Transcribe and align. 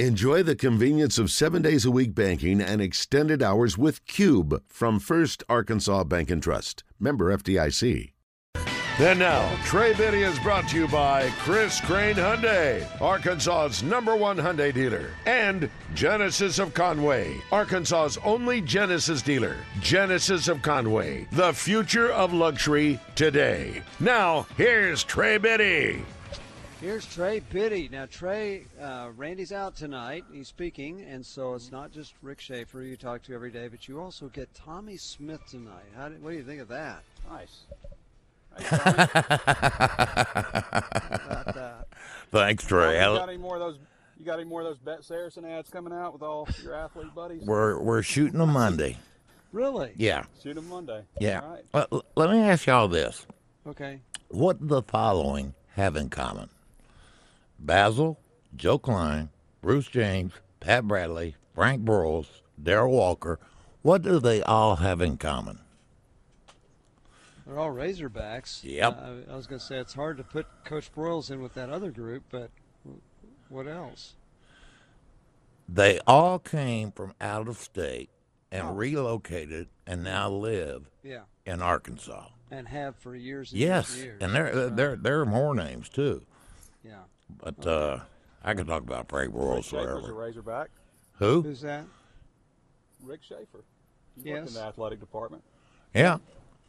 Enjoy 0.00 0.42
the 0.42 0.56
convenience 0.56 1.18
of 1.18 1.30
seven 1.30 1.62
days 1.62 1.84
a 1.84 1.90
week 1.92 2.16
banking 2.16 2.60
and 2.60 2.82
extended 2.82 3.40
hours 3.44 3.78
with 3.78 4.04
Cube 4.06 4.60
from 4.66 4.98
First 4.98 5.44
Arkansas 5.48 6.02
Bank 6.02 6.32
and 6.32 6.42
Trust. 6.42 6.82
Member 6.98 7.32
FDIC. 7.36 8.10
And 8.98 9.20
now, 9.20 9.48
Trey 9.64 9.94
Biddy 9.94 10.22
is 10.22 10.36
brought 10.40 10.68
to 10.70 10.76
you 10.76 10.88
by 10.88 11.28
Chris 11.38 11.80
Crane 11.80 12.16
Hyundai, 12.16 12.84
Arkansas's 13.00 13.84
number 13.84 14.16
one 14.16 14.36
Hyundai 14.36 14.74
dealer, 14.74 15.10
and 15.26 15.70
Genesis 15.94 16.58
of 16.58 16.74
Conway, 16.74 17.40
Arkansas's 17.52 18.18
only 18.24 18.60
Genesis 18.60 19.22
dealer. 19.22 19.56
Genesis 19.80 20.48
of 20.48 20.60
Conway, 20.60 21.28
the 21.30 21.52
future 21.52 22.10
of 22.10 22.32
luxury 22.32 22.98
today. 23.14 23.80
Now, 24.00 24.48
here's 24.56 25.04
Trey 25.04 25.38
Biddy. 25.38 26.04
Here's 26.84 27.06
Trey 27.06 27.40
Biddy. 27.40 27.88
Now, 27.90 28.04
Trey, 28.04 28.66
uh, 28.78 29.08
Randy's 29.16 29.52
out 29.52 29.74
tonight. 29.74 30.22
He's 30.30 30.48
speaking, 30.48 31.00
and 31.00 31.24
so 31.24 31.54
it's 31.54 31.72
not 31.72 31.90
just 31.90 32.12
Rick 32.20 32.42
Schaefer 32.42 32.82
you 32.82 32.98
talk 32.98 33.22
to 33.22 33.34
every 33.34 33.50
day, 33.50 33.68
but 33.68 33.88
you 33.88 33.98
also 33.98 34.28
get 34.28 34.52
Tommy 34.52 34.98
Smith 34.98 35.40
tonight. 35.48 35.86
How 35.96 36.10
do, 36.10 36.16
what 36.16 36.32
do 36.32 36.36
you 36.36 36.44
think 36.44 36.60
of 36.60 36.68
that? 36.68 37.02
Nice. 37.30 37.62
Thanks, 42.30 42.66
Trey. 42.66 42.98
You 42.98 43.16
got 43.16 43.30
any 43.30 43.38
more 43.38 43.54
of 43.54 43.60
those? 43.60 43.78
You 44.18 44.26
got 44.26 44.38
any 44.38 44.46
more 44.46 44.60
of 44.60 44.66
those 44.66 44.76
Bet 44.76 45.04
Saracen 45.04 45.46
ads 45.46 45.70
coming 45.70 45.94
out 45.94 46.12
with 46.12 46.20
all 46.20 46.46
your 46.62 46.74
athlete 46.74 47.14
buddies? 47.14 47.46
We're 47.46 47.80
we're 47.80 48.02
shooting 48.02 48.40
them 48.40 48.50
Monday. 48.50 48.98
Really? 49.52 49.92
Yeah. 49.96 50.26
Shoot 50.42 50.56
them 50.56 50.68
Monday. 50.68 51.04
Yeah. 51.18 51.40
All 51.40 51.50
right. 51.50 51.64
Well, 51.72 52.04
let 52.14 52.28
me 52.28 52.40
ask 52.40 52.66
y'all 52.66 52.88
this: 52.88 53.26
Okay. 53.66 54.00
What 54.28 54.58
the 54.60 54.82
following 54.82 55.54
have 55.76 55.96
in 55.96 56.10
common? 56.10 56.50
Bazzel, 57.64 58.16
Joe 58.56 58.78
Kleine, 58.78 59.28
Bruce 59.62 59.86
James, 59.88 60.32
Pat 60.60 60.86
Bradley, 60.86 61.36
Frank 61.54 61.84
Broyles, 61.84 62.26
Darrell 62.62 62.92
Walker. 62.92 63.38
What 63.82 64.02
do 64.02 64.18
they 64.18 64.42
all 64.42 64.76
have 64.76 65.00
in 65.00 65.16
common? 65.16 65.60
They're 67.46 67.58
all 67.58 67.70
Razorbacks. 67.72 68.64
Yep. 68.64 68.98
Uh, 69.00 69.32
I 69.32 69.36
was 69.36 69.46
going 69.46 69.58
to 69.60 69.64
say 69.64 69.76
it's 69.78 69.92
hard 69.94 70.16
to 70.16 70.24
put 70.24 70.46
Coach 70.64 70.90
Broyles 70.94 71.30
in 71.30 71.42
with 71.42 71.54
that 71.54 71.68
other 71.70 71.90
group, 71.90 72.24
but 72.30 72.50
what 73.50 73.66
else? 73.66 74.14
They 75.68 76.00
all 76.06 76.38
came 76.38 76.90
from 76.92 77.14
out 77.20 77.48
of 77.48 77.58
state 77.58 78.10
and 78.50 78.78
relocated 78.78 79.68
and 79.86 80.02
now 80.02 80.30
live 80.30 80.90
Yeah. 81.02 81.22
in 81.44 81.60
Arkansas. 81.60 82.28
And 82.50 82.68
have 82.68 82.96
for 82.96 83.14
years 83.16 83.50
and 83.52 83.60
Yes, 83.60 83.96
years 83.96 83.98
and 83.98 84.04
years. 84.04 84.22
and 84.22 84.34
there 84.34 84.70
there 84.70 84.96
there 84.96 85.20
are 85.20 85.26
more 85.26 85.54
names 85.54 85.88
too. 85.88 86.24
Yeah. 86.84 87.00
But 87.42 87.66
uh, 87.66 88.00
I 88.42 88.54
can 88.54 88.66
talk 88.66 88.82
about 88.82 89.08
Frank 89.08 89.34
Broyles 89.34 89.64
Schaefer's 89.64 89.72
a 89.72 90.00
forever. 90.02 90.14
Razorback. 90.14 90.70
Who? 91.18 91.42
Who's 91.42 91.60
that? 91.62 91.84
Rick 93.02 93.20
Schaefer. 93.22 93.64
You 94.16 94.32
worked 94.32 94.44
Yes. 94.46 94.48
in 94.48 94.54
the 94.54 94.66
athletic 94.66 95.00
department. 95.00 95.42
Yeah. 95.94 96.18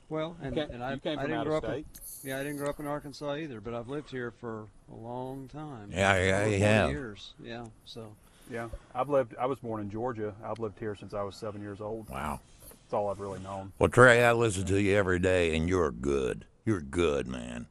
Well, 0.10 0.36
and, 0.42 0.56
You 0.56 0.64
came- 0.64 0.72
and 0.76 0.84
I, 0.84 0.94
you 0.94 1.00
came 1.00 1.18
I 1.20 1.24
didn't 1.24 1.38
out 1.40 1.46
grow 1.48 1.58
of 1.58 1.64
up. 1.66 1.74
In, 1.76 1.86
yeah, 2.24 2.40
I 2.40 2.44
didn't 2.44 2.58
grow 2.58 2.70
up 2.70 2.80
in 2.80 2.86
Arkansas 2.86 3.36
either, 3.36 3.60
but 3.60 3.74
I've 3.74 3.88
lived 3.88 4.12
here 4.12 4.32
for 4.32 4.68
a 4.92 4.96
long 4.96 5.48
time. 5.48 5.90
Yeah, 5.92 6.16
yeah, 6.24 6.38
Over 6.42 6.46
you 6.50 6.58
40 6.58 6.60
have. 6.60 6.90
Years. 6.92 7.34
Yeah. 7.44 7.66
So. 7.86 8.16
Yeah. 8.52 8.70
I've 8.94 9.10
lived. 9.10 9.36
I 9.40 9.48
was 9.48 9.58
born 9.60 9.82
in 9.82 9.90
Georgia. 9.90 10.36
I've 10.44 10.60
lived 10.60 10.78
here 10.78 10.96
since 10.96 11.16
I 11.16 11.24
was 11.24 11.36
seven 11.36 11.62
years 11.62 11.82
old. 11.82 12.08
Wow. 12.10 12.40
That's 12.70 12.94
all 12.94 13.10
I've 13.10 13.20
really 13.20 13.40
known. 13.40 13.74
Well, 13.80 13.90
Trey, 13.90 14.24
I 14.24 14.34
listen 14.34 14.66
to 14.66 14.80
you 14.80 14.96
every 14.96 15.18
day, 15.18 15.56
and 15.58 15.68
you're 15.68 15.90
good. 15.92 16.46
You're 16.66 16.82
good, 16.82 17.26
man. 17.28 17.66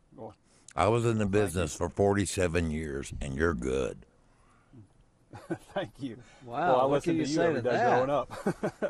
Well, 0.75 0.86
I 0.86 0.89
was 0.89 1.05
in 1.05 1.19
the 1.19 1.27
business 1.27 1.75
for 1.77 1.89
47 1.89 2.70
years, 2.70 3.12
and 3.20 3.34
you're 3.36 3.55
good. 3.55 3.98
thank 5.75 5.91
you. 5.98 6.16
Wow, 6.44 6.55
Well, 6.55 6.81
I 6.81 6.84
what 6.84 6.91
listened 6.92 7.19
to 7.19 7.22
you 7.25 7.28
you 7.28 7.34
say 7.34 7.47
every 7.47 7.62
to 7.62 7.62
day 7.62 7.77
that? 7.77 7.91
growing 8.06 8.11
up. 8.11 8.31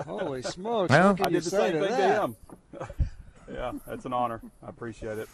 Holy 0.07 0.43
smokes! 0.43 0.91
Well, 0.91 1.09
what 1.09 1.17
can 1.17 1.27
I 1.27 1.29
you 1.31 1.35
did 1.37 1.45
the 1.45 1.51
say 1.51 1.57
same 1.59 1.73
to 1.73 1.81
thing 1.89 1.97
that? 1.99 2.15
to 2.17 2.23
him. 2.23 2.37
yeah, 3.53 3.73
that's 3.87 4.05
an 4.05 4.13
honor. 4.13 4.41
I 4.63 4.69
appreciate 4.69 5.19
it. 5.19 5.29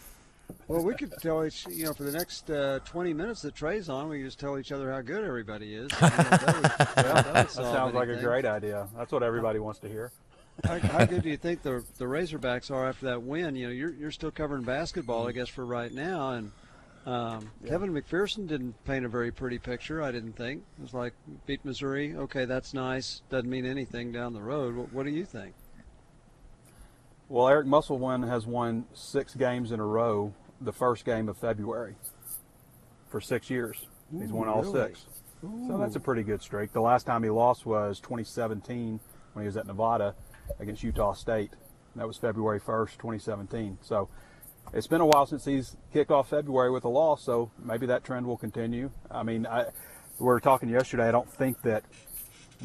Well, 0.67 0.83
we 0.83 0.95
could 0.95 1.13
tell 1.21 1.45
each, 1.45 1.65
you 1.69 1.85
know, 1.85 1.93
for 1.93 2.03
the 2.03 2.11
next 2.11 2.49
uh, 2.49 2.79
20 2.85 3.13
minutes 3.13 3.41
that 3.43 3.55
Trey's 3.55 3.87
on, 3.89 4.09
we 4.09 4.21
just 4.21 4.39
tell 4.39 4.57
each 4.57 4.71
other 4.73 4.91
how 4.91 5.01
good 5.01 5.23
everybody 5.23 5.73
is. 5.75 5.91
You 5.93 6.01
know, 6.01 6.09
that 6.09 6.55
would- 6.55 6.63
that 6.65 7.33
That 7.33 7.51
solve 7.51 7.73
sounds 7.75 7.93
like 7.93 8.09
a 8.09 8.17
great 8.17 8.45
idea. 8.45 8.87
That's 8.97 9.11
what 9.13 9.23
everybody 9.23 9.59
wants 9.59 9.79
to 9.79 9.87
hear. 9.89 10.11
How, 10.63 10.79
how 10.79 11.05
good 11.05 11.23
do 11.23 11.29
you 11.29 11.37
think 11.37 11.61
the 11.61 11.83
the 11.97 12.05
Razorbacks 12.05 12.71
are 12.71 12.87
after 12.87 13.07
that 13.07 13.23
win? 13.23 13.55
You 13.55 13.67
know, 13.67 13.73
you're 13.73 13.93
you're 13.93 14.11
still 14.11 14.31
covering 14.31 14.63
basketball, 14.63 15.27
I 15.27 15.31
guess, 15.31 15.49
for 15.49 15.65
right 15.65 15.91
now, 15.91 16.31
and 16.31 16.51
um, 17.05 17.51
Kevin 17.67 17.91
McPherson 17.91 18.47
didn't 18.47 18.75
paint 18.85 19.05
a 19.05 19.09
very 19.09 19.31
pretty 19.31 19.57
picture. 19.57 20.03
I 20.03 20.11
didn't 20.11 20.33
think 20.33 20.63
it 20.77 20.81
was 20.81 20.93
like 20.93 21.13
beat 21.45 21.63
Missouri. 21.65 22.15
Okay, 22.15 22.45
that's 22.45 22.73
nice. 22.73 23.21
Doesn't 23.29 23.49
mean 23.49 23.65
anything 23.65 24.11
down 24.11 24.33
the 24.33 24.41
road. 24.41 24.75
What, 24.75 24.93
what 24.93 25.05
do 25.05 25.11
you 25.11 25.25
think? 25.25 25.55
Well, 27.27 27.47
Eric 27.47 27.65
Musselman 27.65 28.23
has 28.23 28.45
won 28.45 28.85
six 28.93 29.33
games 29.35 29.71
in 29.71 29.79
a 29.79 29.85
row 29.85 30.33
the 30.59 30.73
first 30.73 31.05
game 31.05 31.27
of 31.27 31.37
February 31.37 31.95
for 33.09 33.19
six 33.19 33.49
years. 33.49 33.87
He's 34.11 34.31
won 34.31 34.47
all 34.47 34.61
really? 34.61 34.89
six. 34.89 35.05
So 35.41 35.77
that's 35.79 35.95
a 35.95 35.99
pretty 35.99 36.21
good 36.21 36.41
streak. 36.41 36.71
The 36.71 36.81
last 36.81 37.05
time 37.05 37.23
he 37.23 37.29
lost 37.29 37.65
was 37.65 37.99
2017 37.99 38.99
when 39.33 39.43
he 39.43 39.47
was 39.47 39.57
at 39.57 39.65
Nevada 39.65 40.13
against 40.59 40.83
Utah 40.83 41.13
State. 41.13 41.51
That 41.95 42.07
was 42.07 42.17
February 42.17 42.59
1st, 42.59 42.91
2017. 42.97 43.77
So 43.81 44.07
it's 44.73 44.87
been 44.87 45.01
a 45.01 45.05
while 45.05 45.25
since 45.25 45.43
he's 45.45 45.75
kicked 45.91 46.11
off 46.11 46.29
February 46.29 46.71
with 46.71 46.85
a 46.85 46.89
loss, 46.89 47.21
so 47.23 47.51
maybe 47.63 47.85
that 47.87 48.03
trend 48.03 48.25
will 48.25 48.37
continue. 48.37 48.91
I 49.09 49.23
mean, 49.23 49.45
I, 49.45 49.65
we 50.19 50.25
were 50.25 50.39
talking 50.39 50.69
yesterday. 50.69 51.07
I 51.07 51.11
don't 51.11 51.31
think 51.31 51.61
that 51.63 51.83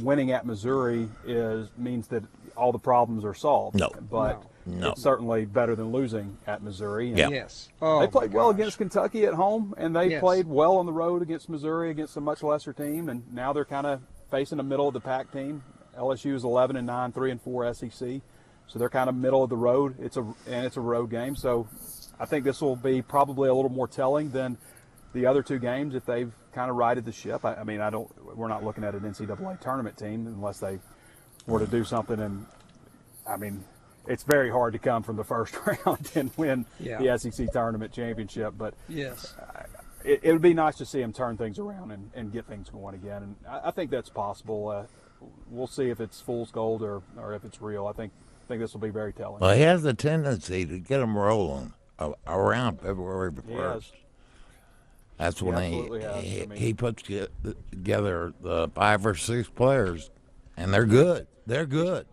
winning 0.00 0.30
at 0.30 0.47
Missouri 0.47 1.08
is 1.26 1.69
means 1.76 2.06
that 2.08 2.22
all 2.56 2.70
the 2.72 2.78
problems 2.78 3.24
are 3.24 3.34
solved. 3.34 3.76
No. 3.78 3.91
but 4.10 4.42
No. 4.66 4.91
it's 4.92 5.03
certainly 5.03 5.44
better 5.44 5.74
than 5.74 5.91
losing 5.91 6.36
at 6.47 6.62
Missouri. 6.62 7.08
And 7.08 7.18
Yeah. 7.18 7.28
Yes. 7.28 7.68
Oh, 7.82 8.00
they 8.00 8.06
played 8.06 8.32
well 8.32 8.50
against 8.50 8.78
Kentucky 8.78 9.24
at 9.24 9.34
home, 9.34 9.74
and 9.76 9.94
they 9.97 10.10
Yes. 10.10 10.20
played 10.20 10.47
well 10.47 10.76
on 10.76 10.86
the 10.86 10.92
road 10.92 11.22
against 11.22 11.48
Missouri 11.48 11.91
against 11.91 12.16
a 12.16 12.20
much 12.20 12.42
lesser 12.42 12.72
team. 12.72 13.08
And 13.08 13.22
now 13.32 13.53
they're 13.53 13.64
kind 13.64 13.86
of 13.86 14.03
facing 14.30 14.60
a 14.60 14.62
middle 14.62 14.86
of 14.88 14.94
the 14.94 15.00
pack 15.00 15.32
team. 15.32 15.62
LSU 15.99 16.34
is 16.34 16.45
11 16.45 16.77
and 16.77 16.87
9, 16.87 17.12
3 17.12 17.31
and 17.33 17.41
4 17.43 17.75
SEC, 17.75 18.21
so 18.67 18.79
they're 18.79 18.89
kind 18.89 19.09
of 19.09 19.15
middle 19.17 19.43
of 19.43 19.51
the 19.51 19.57
road. 19.57 19.97
It's 20.01 20.17
a 20.17 20.23
and 20.47 20.65
it's 20.67 20.77
a 20.77 20.81
road 20.81 21.11
game, 21.11 21.37
so 21.37 21.69
I 22.19 22.27
think 22.27 22.45
this 22.45 22.61
will 22.61 22.77
be 22.77 23.03
probably 23.03 23.49
a 23.49 23.55
little 23.55 23.71
more 23.71 23.89
telling 23.89 24.31
than 24.31 24.59
the 25.12 25.27
other 25.27 25.43
two 25.43 25.59
games 25.59 25.95
if 25.95 26.05
they've 26.05 26.33
kind 26.53 26.71
of 26.71 26.77
righted 26.77 27.05
the 27.05 27.12
ship. 27.12 27.45
I, 27.45 27.55
I 27.55 27.65
mean, 27.65 27.81
I 27.81 27.91
don't. 27.91 28.11
We're 28.37 28.49
not 28.49 28.65
looking 28.65 28.84
at 28.84 28.95
an 28.95 29.01
NCAA 29.01 29.61
tournament 29.61 29.97
team 29.97 30.27
unless 30.27 30.59
they 30.61 30.79
were 31.47 31.61
to 31.61 31.67
do 31.67 31.84
something. 31.84 32.19
And 32.21 32.47
I 33.27 33.37
mean, 33.37 33.65
it's 34.07 34.25
very 34.25 34.51
hard 34.51 34.73
to 34.75 34.78
come 34.78 35.03
from 35.03 35.17
the 35.17 35.25
first 35.25 35.55
round 35.87 36.11
and 36.15 36.31
win 36.37 36.67
Yeah. 36.81 36.99
the 36.99 37.19
SEC 37.19 37.51
tournament 37.53 37.93
championship. 37.93 38.55
But 38.59 38.75
Yes. 38.89 39.34
it, 40.05 40.21
it 40.23 40.33
would 40.33 40.43
be 40.43 40.55
nice 40.55 40.77
to 40.78 40.87
see 40.87 41.01
him 41.01 41.13
turn 41.13 41.37
things 41.37 41.59
around 41.59 41.93
and, 41.93 42.11
and 42.15 42.33
get 42.33 42.47
things 42.47 42.69
going 42.69 42.95
again. 42.95 43.23
And 43.23 43.37
I, 43.49 43.69
I 43.69 43.71
think 43.71 43.91
that's 43.91 44.11
possible. 44.11 44.69
Uh, 44.69 44.84
we'll 45.50 45.66
see 45.66 45.91
if 45.91 46.00
it's 46.00 46.21
fool's 46.21 46.50
gold 46.50 46.82
or, 46.82 47.03
or 47.16 47.34
if 47.34 47.44
it's 47.44 47.60
real. 47.60 47.87
I 47.87 47.93
think 47.93 48.12
I 48.44 48.49
think 48.49 48.60
this 48.60 48.72
will 48.72 48.81
be 48.81 48.91
very 48.91 49.12
telling. 49.12 49.41
Well, 49.41 49.54
he 49.54 49.62
has 49.62 49.82
the 49.82 49.94
tendency 49.94 50.65
to 50.66 50.78
get 50.78 50.99
them 50.99 51.16
rolling 51.19 51.72
around 52.27 52.81
February 52.81 53.32
He 53.47 53.54
1st. 53.54 53.72
has. 53.72 53.93
That's 55.19 55.41
when 55.43 55.54
absolutely 55.54 56.03
has. 56.03 56.22
he, 56.22 56.28
I 56.37 56.41
he, 56.43 56.47
mean- 56.47 56.59
he 56.59 56.75
puts 56.75 57.03
together 57.03 58.32
the 58.41 58.69
five 58.75 59.06
or 59.06 59.15
six 59.15 59.49
players, 59.49 60.10
and 60.56 60.72
they're 60.72 60.84
good. 60.87 61.27
They're 61.47 61.66
good. 61.66 62.06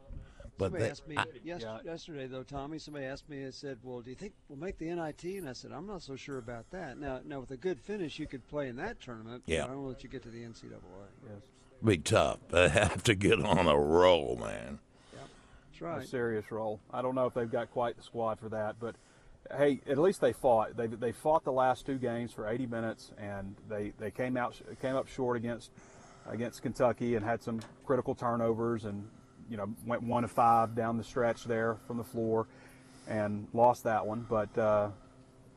But 0.57 0.65
Somebody 0.65 0.83
they, 0.83 0.89
asked 0.91 1.07
me 1.07 1.17
I- 1.17 1.25
yes, 1.43 1.61
Yeah. 1.63 1.79
yesterday, 1.83 2.27
though, 2.27 2.43
Tommy. 2.43 2.77
Somebody 2.77 3.05
asked 3.05 3.27
me. 3.27 3.41
and 3.43 3.53
said, 3.53 3.79
"Well, 3.83 4.01
do 4.01 4.11
you 4.11 4.15
think 4.15 4.33
we'll 4.47 4.59
make 4.59 4.77
the 4.77 4.85
NIT?" 4.85 5.23
And 5.37 5.49
I 5.49 5.53
said, 5.53 5.71
"I'm 5.71 5.87
not 5.87 6.01
so 6.03 6.15
sure 6.15 6.37
about 6.37 6.69
that." 6.71 6.97
Now, 6.99 7.19
now 7.25 7.39
with 7.39 7.49
a 7.51 7.57
good 7.57 7.79
finish, 7.79 8.19
you 8.19 8.27
could 8.27 8.47
play 8.47 8.69
in 8.69 8.75
that 8.77 9.01
tournament. 9.01 9.43
but 9.47 9.53
Yeah. 9.53 9.63
I 9.65 9.67
don't 9.67 9.81
know 9.83 9.89
that 9.89 10.03
you 10.03 10.09
get 10.09 10.21
to 10.23 10.29
the 10.29 10.43
NCAA. 10.43 10.77
Yes. 11.27 11.41
Be 11.83 11.97
tough. 11.97 12.39
They 12.49 12.69
have 12.69 13.03
to 13.03 13.15
get 13.15 13.43
on 13.43 13.67
a 13.67 13.77
roll, 13.77 14.37
man. 14.37 14.79
That's 15.11 15.81
right. 15.81 16.03
a 16.03 16.07
serious 16.07 16.51
role. 16.51 16.79
I 16.91 17.01
don't 17.01 17.15
know 17.15 17.25
if 17.25 17.33
they've 17.33 17.51
got 17.51 17.71
quite 17.71 17.97
the 17.97 18.03
squad 18.03 18.39
for 18.39 18.49
that, 18.49 18.75
but 18.79 18.95
hey, 19.57 19.81
at 19.87 19.97
least 19.97 20.21
they 20.21 20.33
fought. 20.33 20.77
They 20.77 20.87
they 20.87 21.11
fought 21.11 21.43
the 21.43 21.51
last 21.51 21.85
two 21.85 21.97
games 21.97 22.31
for 22.31 22.47
80 22.47 22.67
minutes, 22.67 23.11
and 23.17 23.55
they, 23.69 23.93
they 23.99 24.11
came 24.11 24.37
out 24.37 24.59
came 24.81 24.95
up 24.95 25.07
short 25.07 25.37
against 25.37 25.71
against 26.29 26.61
Kentucky 26.61 27.15
and 27.15 27.25
had 27.25 27.43
some 27.43 27.59
critical 27.85 28.15
turnovers, 28.15 28.85
and 28.85 29.07
you 29.49 29.57
know 29.57 29.73
went 29.85 30.03
one 30.03 30.23
of 30.23 30.31
five 30.31 30.75
down 30.75 30.97
the 30.97 31.03
stretch 31.03 31.45
there 31.45 31.77
from 31.87 31.97
the 31.97 32.03
floor, 32.03 32.47
and 33.07 33.47
lost 33.53 33.83
that 33.83 34.05
one. 34.05 34.25
But 34.29 34.57
uh, 34.57 34.89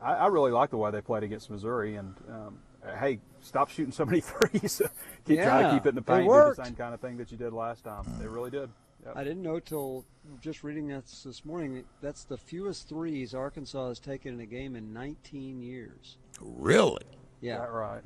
I, 0.01 0.13
I 0.13 0.27
really 0.27 0.51
like 0.51 0.69
the 0.69 0.77
way 0.77 0.91
they 0.91 1.01
played 1.01 1.23
against 1.23 1.49
Missouri, 1.49 1.95
and 1.95 2.15
um, 2.29 2.59
hey, 2.95 3.19
stop 3.41 3.69
shooting 3.69 3.91
so 3.91 4.05
many 4.05 4.19
threes. 4.21 4.81
keep 5.25 5.39
trying 5.41 5.65
to 5.65 5.73
keep 5.73 5.85
it 5.85 5.89
in 5.89 5.95
the 5.95 6.01
paint. 6.01 6.27
Do 6.27 6.53
the 6.55 6.63
same 6.63 6.75
kind 6.75 6.93
of 6.93 6.99
thing 6.99 7.17
that 7.17 7.31
you 7.31 7.37
did 7.37 7.53
last 7.53 7.83
time. 7.83 8.03
They 8.19 8.25
mm. 8.25 8.33
really 8.33 8.51
did. 8.51 8.69
Yep. 9.05 9.13
I 9.15 9.23
didn't 9.23 9.41
know 9.43 9.59
till 9.59 10.05
just 10.41 10.63
reading 10.63 10.87
this 10.87 11.23
this 11.23 11.45
morning. 11.45 11.83
That's 12.01 12.23
the 12.23 12.37
fewest 12.37 12.89
threes 12.89 13.33
Arkansas 13.33 13.89
has 13.89 13.99
taken 13.99 14.33
in 14.33 14.39
a 14.39 14.45
game 14.45 14.75
in 14.75 14.91
19 14.93 15.61
years. 15.61 16.17
Really? 16.41 17.05
Yeah. 17.41 17.59
That 17.59 17.71
right? 17.71 18.01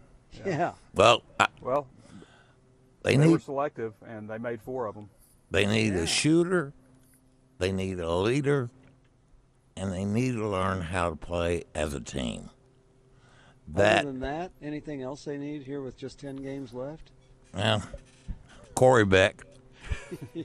Yeah. 0.46 0.74
Well, 0.94 1.24
I, 1.40 1.48
Well, 1.62 1.88
They 3.04 3.16
they 3.16 3.26
were 3.26 3.34
need 3.34 3.42
selective, 3.42 3.94
and 4.06 4.30
they 4.30 4.38
made 4.38 4.62
four 4.62 4.86
of 4.86 4.96
them. 4.96 5.10
they 5.50 5.66
need 5.66 5.94
Yeah. 5.94 6.02
a 6.02 6.08
shooter, 6.08 6.74
they 7.58 7.72
need 7.72 8.00
a 8.00 8.14
leader, 8.16 8.70
and 9.76 9.92
they 9.92 10.06
need 10.06 10.34
to 10.34 10.48
learn 10.48 10.82
how 10.82 11.10
to 11.10 11.16
play 11.16 11.64
as 11.74 11.94
a 11.94 12.00
team. 12.00 12.50
That 13.74 14.00
Other 14.00 14.12
than 14.12 14.20
that, 14.22 14.52
anything 14.62 15.02
else 15.02 15.24
they 15.26 15.38
need 15.38 15.64
here 15.64 15.82
with 15.82 15.98
just 15.98 16.20
ten 16.20 16.36
games 16.38 16.74
left? 16.74 17.12
Yeah. 17.56 17.82
Corey 18.76 19.06
Beck. 19.06 19.44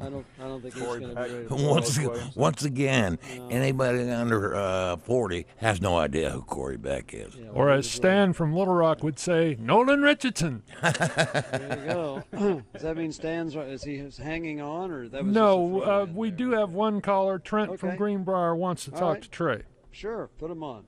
I 0.00 0.08
don't. 0.08 0.26
I 0.38 0.42
don't 0.44 0.60
think 0.62 0.74
he's 0.74 0.82
Corey 0.82 1.00
going 1.00 1.10
to 1.10 1.14
Beck. 1.16 1.28
be 1.28 1.34
ready. 1.34 1.48
To 1.48 1.54
Once, 1.68 1.98
Williams. 1.98 2.36
once 2.36 2.64
again, 2.64 3.18
anybody 3.50 4.10
under 4.10 4.54
uh, 4.54 4.96
40 4.96 5.46
has 5.58 5.80
no 5.80 5.96
idea 5.98 6.30
who 6.30 6.42
Corey 6.42 6.76
Beck 6.76 7.12
is. 7.14 7.34
Yeah, 7.34 7.48
Or 7.50 7.70
as 7.70 7.88
Stan 7.90 8.32
from 8.32 8.54
Little 8.54 8.74
Rock 8.74 9.02
would 9.02 9.18
say, 9.18 9.56
Nolan 9.58 10.02
Richardson. 10.02 10.62
There 10.82 11.78
you 11.80 11.92
go. 11.92 12.22
Does 12.72 12.82
that 12.82 12.96
mean 12.96 13.12
Stan's? 13.12 13.54
Is 13.56 13.82
he 13.84 14.02
hanging 14.22 14.60
on, 14.60 14.90
or 14.90 15.08
that 15.08 15.24
was 15.24 15.34
No, 15.34 15.82
uh, 15.82 16.06
we 16.12 16.30
there? 16.30 16.36
do 16.38 16.50
have 16.52 16.70
one 16.72 17.00
caller. 17.00 17.38
Trent 17.38 17.78
from 17.78 17.96
Greenbrier 17.96 18.54
wants 18.54 18.84
to 18.86 18.92
All 18.92 18.98
talk 18.98 19.14
right. 19.14 19.22
to 19.22 19.30
Trey. 19.30 19.62
Sure, 19.90 20.28
put 20.38 20.50
him 20.50 20.62
on. 20.62 20.84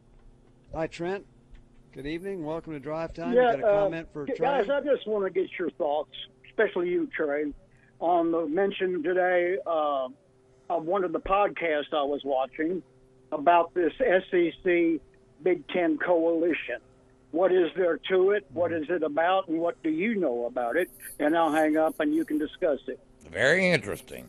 Hi, 0.75 0.87
Trent. 0.87 1.25
Good 1.93 2.07
evening. 2.07 2.45
Welcome 2.45 2.75
to 2.75 2.81
Drive 2.81 3.15
Time. 3.15 3.33
Yeah, 3.33 3.55
you 3.57 3.61
got 3.63 3.69
a 3.69 3.73
uh, 3.73 3.81
comment 3.85 4.09
for 4.13 4.27
g- 4.27 4.35
Trey? 4.35 4.47
guys, 4.47 4.71
I 4.71 4.81
just 4.81 5.07
want 5.07 5.25
to 5.25 5.31
get 5.31 5.51
your 5.59 5.71
thoughts, 5.71 6.11
especially 6.49 6.91
you, 6.91 7.09
Trey, 7.17 7.53
on 8.01 8.31
the 8.31 8.47
mention 8.47 9.03
today 9.03 9.57
uh, 9.67 10.09
of 10.71 10.85
one 10.85 11.05
of 11.05 11.13
the 11.13 11.21
podcasts 11.21 11.93
I 11.93 12.03
was 12.03 12.21
watching 12.25 12.83
about 13.33 13.73
this 13.75 13.93
SEC 13.99 15.01
Big 15.43 15.67
Ten 15.69 15.99
coalition. 15.99 16.79
What 17.31 17.53
is 17.53 17.71
there 17.77 17.99
to 18.11 18.31
it? 18.31 18.47
What 18.53 18.73
is 18.73 18.85
it 18.89 19.03
about? 19.03 19.49
And 19.49 19.59
what 19.59 19.83
do 19.83 19.91
you 19.91 20.15
know 20.15 20.47
about 20.47 20.77
it? 20.77 20.89
And 21.19 21.37
I'll 21.37 21.53
hang 21.53 21.77
up 21.77 21.99
and 22.01 22.15
you 22.15 22.25
can 22.25 22.39
discuss 22.39 22.79
it. 22.87 22.99
Very 23.31 23.69
interesting. 23.69 24.29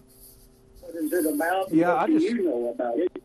What 0.82 0.96
is 0.96 1.14
it 1.14 1.34
about? 1.34 1.72
Yeah, 1.74 1.94
what 1.94 1.98
I 2.04 2.08
do 2.08 2.20
just- 2.20 2.26
you 2.34 2.44
know 2.44 2.70
about 2.72 2.98
it? 2.98 3.24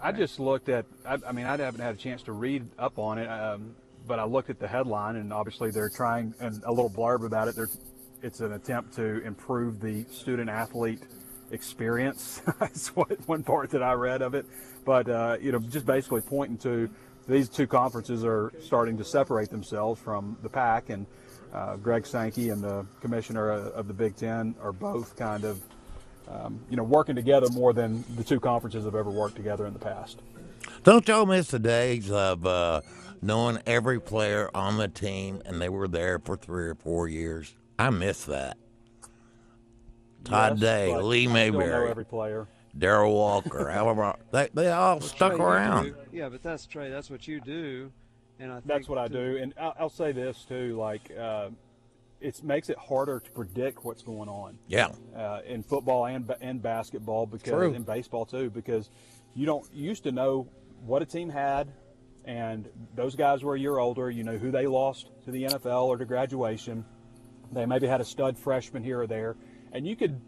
I 0.00 0.12
just 0.12 0.38
looked 0.38 0.68
at. 0.68 0.86
I, 1.06 1.18
I 1.26 1.32
mean, 1.32 1.46
I 1.46 1.56
haven't 1.56 1.80
had 1.80 1.94
a 1.94 1.98
chance 1.98 2.22
to 2.24 2.32
read 2.32 2.66
up 2.78 2.98
on 2.98 3.18
it, 3.18 3.26
um, 3.26 3.74
but 4.06 4.18
I 4.18 4.24
looked 4.24 4.50
at 4.50 4.58
the 4.58 4.68
headline, 4.68 5.16
and 5.16 5.32
obviously 5.32 5.70
they're 5.70 5.88
trying 5.88 6.34
and 6.40 6.62
a 6.64 6.70
little 6.70 6.90
blurb 6.90 7.24
about 7.24 7.48
it. 7.48 7.56
They're, 7.56 7.68
it's 8.22 8.40
an 8.40 8.52
attempt 8.52 8.94
to 8.94 9.24
improve 9.24 9.80
the 9.80 10.04
student 10.10 10.50
athlete 10.50 11.00
experience. 11.50 12.42
That's 12.60 12.94
what 12.94 13.10
one 13.28 13.42
part 13.42 13.70
that 13.70 13.82
I 13.82 13.92
read 13.92 14.22
of 14.22 14.34
it. 14.34 14.46
But 14.84 15.08
uh, 15.08 15.36
you 15.40 15.52
know, 15.52 15.58
just 15.58 15.86
basically 15.86 16.20
pointing 16.20 16.58
to 16.58 16.90
these 17.26 17.48
two 17.48 17.66
conferences 17.66 18.24
are 18.24 18.52
starting 18.60 18.98
to 18.98 19.04
separate 19.04 19.50
themselves 19.50 20.00
from 20.00 20.36
the 20.42 20.48
pack, 20.48 20.90
and 20.90 21.06
uh, 21.54 21.76
Greg 21.76 22.06
Sankey 22.06 22.50
and 22.50 22.62
the 22.62 22.86
commissioner 23.00 23.50
of 23.50 23.66
of 23.68 23.88
the 23.88 23.94
Big 23.94 24.16
Ten 24.16 24.54
are 24.60 24.72
both 24.72 25.16
kind 25.16 25.44
of 25.44 25.62
um, 26.30 26.60
you 26.70 26.76
know, 26.76 26.82
working 26.82 27.14
together 27.14 27.48
more 27.50 27.72
than 27.72 28.04
the 28.16 28.24
two 28.24 28.40
conferences 28.40 28.84
have 28.84 28.94
ever 28.94 29.10
worked 29.10 29.36
together 29.36 29.66
in 29.66 29.72
the 29.72 29.78
past. 29.78 30.20
Don't 30.84 31.06
y'all 31.08 31.26
miss 31.26 31.48
the 31.48 31.58
days 31.58 32.10
of 32.10 32.44
uh, 32.46 32.80
knowing 33.22 33.58
every 33.66 34.00
player 34.00 34.50
on 34.54 34.76
the 34.78 34.88
team 34.88 35.40
and 35.44 35.60
they 35.60 35.68
were 35.68 35.88
there 35.88 36.18
for 36.18 36.36
three 36.36 36.66
or 36.66 36.74
four 36.74 37.08
years? 37.08 37.54
I 37.78 37.90
miss 37.90 38.24
that. 38.24 38.56
Todd 40.24 40.52
Yes, 40.52 40.60
Day, 40.60 40.96
Lee 40.96 41.20
I 41.20 41.22
still 41.22 41.30
know 41.30 41.32
Mayberry, 41.58 41.90
every 41.90 42.04
player. 42.04 42.46
Darrell 42.76 43.14
Walker, 43.14 43.70
Alabama, 43.70 44.16
they, 44.32 44.48
they 44.54 44.70
all 44.70 44.98
Well, 44.98 45.08
stuck 45.08 45.36
Trey, 45.36 45.44
around. 45.44 45.84
do- 45.84 45.94
Yeah, 46.12 46.28
but 46.28 46.42
that's 46.42 46.66
Trey. 46.66 46.90
That's 46.90 47.10
what 47.10 47.26
you 47.28 47.40
do, 47.40 47.90
and 48.40 48.50
I. 48.50 48.54
Think 48.56 48.66
That's 48.66 48.88
what 48.88 48.98
I 48.98 49.08
do, 49.08 49.38
and 49.40 49.54
I'll, 49.58 49.74
I'll 49.80 49.88
say 49.88 50.12
this 50.12 50.44
too: 50.48 50.76
like, 50.76 51.10
uh, 51.18 51.50
it 52.20 52.42
makes 52.42 52.70
it 52.70 52.78
harder 52.78 53.20
to 53.20 53.30
predict 53.30 53.84
what's 53.84 54.02
going 54.02 54.28
on 54.28 54.58
Yeah, 54.68 54.90
uh, 55.14 55.40
in 55.46 55.62
football 55.62 56.06
and 56.06 56.32
and 56.40 56.62
basketball 56.62 57.26
because 57.26 57.52
True. 57.52 57.72
in 57.72 57.82
baseball 57.82 58.24
too, 58.26 58.50
because 58.50 58.90
you 59.34 59.46
don't 59.46 59.66
you 59.72 59.84
used 59.84 60.04
to 60.04 60.12
know 60.12 60.48
what 60.84 61.02
a 61.02 61.06
team 61.06 61.28
had, 61.28 61.68
and 62.24 62.68
those 62.94 63.14
guys 63.14 63.42
were 63.42 63.54
a 63.54 63.58
year 63.60 63.78
older. 63.78 64.10
You 64.10 64.24
know 64.24 64.36
who 64.38 64.50
they 64.50 64.66
lost 64.66 65.10
to 65.24 65.30
the 65.30 65.44
NFL 65.44 65.84
or 65.84 65.96
to 65.96 66.04
graduation. 66.04 66.84
They 67.52 67.66
maybe 67.66 67.86
had 67.86 68.00
a 68.00 68.04
stud 68.04 68.36
freshman 68.38 68.82
here 68.82 69.00
or 69.00 69.06
there, 69.06 69.36
and 69.72 69.86
you 69.86 69.94
could 69.96 70.20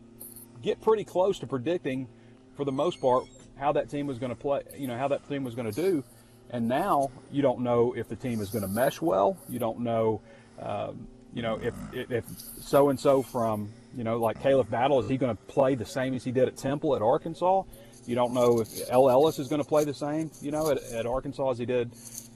get 0.62 0.80
pretty 0.80 1.04
close 1.04 1.38
to 1.40 1.46
predicting, 1.46 2.08
for 2.56 2.64
the 2.64 2.72
most 2.72 3.00
part, 3.00 3.24
how 3.56 3.72
that 3.72 3.88
team 3.88 4.06
was 4.06 4.18
going 4.18 4.30
to 4.30 4.36
play. 4.36 4.62
You 4.76 4.86
know 4.88 4.98
how 4.98 5.08
that 5.08 5.28
team 5.28 5.42
was 5.44 5.54
going 5.54 5.70
to 5.70 5.82
do, 5.82 6.04
and 6.50 6.68
now 6.68 7.10
you 7.32 7.42
don't 7.42 7.60
know 7.60 7.94
if 7.96 8.08
the 8.08 8.16
team 8.16 8.40
is 8.40 8.50
going 8.50 8.62
to 8.62 8.68
mesh 8.68 9.00
well. 9.00 9.36
You 9.48 9.58
don't 9.58 9.80
know, 9.80 10.20
um, 10.60 11.08
you 11.34 11.42
know, 11.42 11.58
if 11.62 11.74
if 11.92 12.24
so 12.60 12.88
and 12.90 12.98
so 12.98 13.22
from 13.22 13.70
you 13.96 14.04
know 14.04 14.18
like 14.18 14.42
Khalif 14.42 14.70
Battle 14.70 15.00
is 15.00 15.08
he 15.08 15.16
going 15.16 15.36
to 15.36 15.42
play 15.44 15.74
the 15.74 15.86
same 15.86 16.14
as 16.14 16.24
he 16.24 16.32
did 16.32 16.48
at 16.48 16.56
Temple 16.56 16.96
at 16.96 17.02
Arkansas? 17.02 17.62
You 18.06 18.14
don't 18.14 18.32
know 18.32 18.60
if 18.60 18.68
El 18.90 19.10
Ellis 19.10 19.38
is 19.38 19.48
going 19.48 19.62
to 19.62 19.68
play 19.68 19.84
the 19.84 19.92
same, 19.92 20.30
you 20.40 20.50
know, 20.50 20.70
at, 20.70 20.82
at 20.92 21.04
Arkansas 21.04 21.50
as 21.50 21.58
he 21.58 21.66
did 21.66 21.90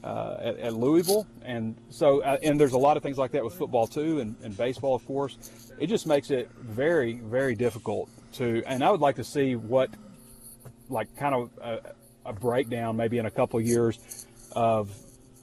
uh, 0.04 0.36
at, 0.38 0.58
at 0.58 0.74
Louisville, 0.74 1.26
and 1.42 1.74
so 1.88 2.20
uh, 2.22 2.36
and 2.42 2.60
there's 2.60 2.74
a 2.74 2.78
lot 2.78 2.98
of 2.98 3.02
things 3.02 3.16
like 3.16 3.30
that 3.32 3.42
with 3.42 3.54
football 3.54 3.86
too, 3.86 4.20
and, 4.20 4.36
and 4.42 4.54
baseball, 4.54 4.94
of 4.94 5.06
course. 5.06 5.38
It 5.78 5.86
just 5.88 6.06
makes 6.06 6.30
it 6.30 6.50
very, 6.60 7.14
very 7.14 7.54
difficult 7.54 8.08
to. 8.34 8.62
And 8.66 8.84
I 8.84 8.90
would 8.90 9.00
like 9.00 9.16
to 9.16 9.24
see 9.24 9.56
what, 9.56 9.90
like, 10.88 11.16
kind 11.16 11.34
of 11.34 11.50
a, 11.60 11.80
a 12.26 12.32
breakdown, 12.32 12.96
maybe 12.96 13.18
in 13.18 13.26
a 13.26 13.30
couple 13.30 13.60
years, 13.60 14.26
of 14.54 14.94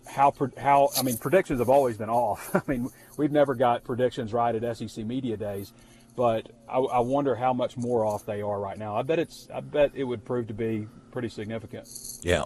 how 0.09 0.33
how 0.57 0.89
I 0.97 1.03
mean 1.03 1.17
predictions 1.17 1.59
have 1.59 1.69
always 1.69 1.97
been 1.97 2.09
off. 2.09 2.56
I 2.56 2.61
mean 2.67 2.89
we've 3.17 3.31
never 3.31 3.56
got 3.56 3.83
predictions 3.83 4.33
right 4.33 4.56
at 4.56 4.77
SEC 4.77 5.06
media 5.06 5.38
days, 5.38 5.73
but 6.15 6.51
I, 6.67 6.77
I 6.79 7.00
wonder 7.00 7.35
how 7.35 7.53
much 7.53 7.77
more 7.77 8.06
off 8.06 8.25
they 8.25 8.41
are 8.41 8.59
right 8.59 8.77
now. 8.77 8.95
I 8.95 9.03
bet 9.03 9.19
it's 9.19 9.47
I 9.53 9.59
bet 9.59 9.91
it 9.94 10.03
would 10.03 10.25
prove 10.25 10.47
to 10.47 10.53
be 10.53 10.88
pretty 11.11 11.29
significant. 11.29 11.88
yeah. 12.21 12.44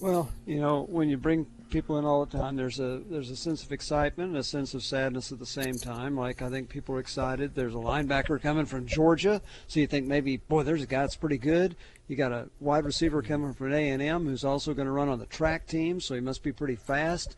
Well, 0.00 0.30
you 0.46 0.60
know, 0.60 0.86
when 0.88 1.08
you 1.08 1.16
bring 1.16 1.46
people 1.70 1.98
in 1.98 2.04
all 2.04 2.24
the 2.24 2.38
time, 2.38 2.56
there's 2.56 2.80
a 2.80 3.02
there's 3.10 3.30
a 3.30 3.36
sense 3.36 3.62
of 3.62 3.72
excitement 3.72 4.30
and 4.30 4.38
a 4.38 4.44
sense 4.44 4.74
of 4.74 4.82
sadness 4.82 5.32
at 5.32 5.38
the 5.38 5.46
same 5.46 5.76
time. 5.76 6.16
Like 6.16 6.42
I 6.42 6.48
think 6.48 6.68
people 6.68 6.94
are 6.94 7.00
excited. 7.00 7.54
There's 7.54 7.74
a 7.74 7.78
linebacker 7.78 8.40
coming 8.40 8.66
from 8.66 8.86
Georgia, 8.86 9.40
so 9.66 9.80
you 9.80 9.86
think 9.86 10.06
maybe, 10.06 10.38
boy, 10.38 10.62
there's 10.62 10.82
a 10.82 10.86
guy 10.86 11.00
that's 11.00 11.16
pretty 11.16 11.38
good. 11.38 11.76
You 12.08 12.16
got 12.16 12.32
a 12.32 12.48
wide 12.60 12.84
receiver 12.84 13.22
coming 13.22 13.52
from 13.52 13.72
A 13.72 13.90
and 13.90 14.02
M 14.02 14.26
who's 14.26 14.44
also 14.44 14.74
going 14.74 14.86
to 14.86 14.92
run 14.92 15.08
on 15.08 15.18
the 15.18 15.26
track 15.26 15.66
team, 15.66 16.00
so 16.00 16.14
he 16.14 16.20
must 16.20 16.42
be 16.42 16.52
pretty 16.52 16.76
fast. 16.76 17.36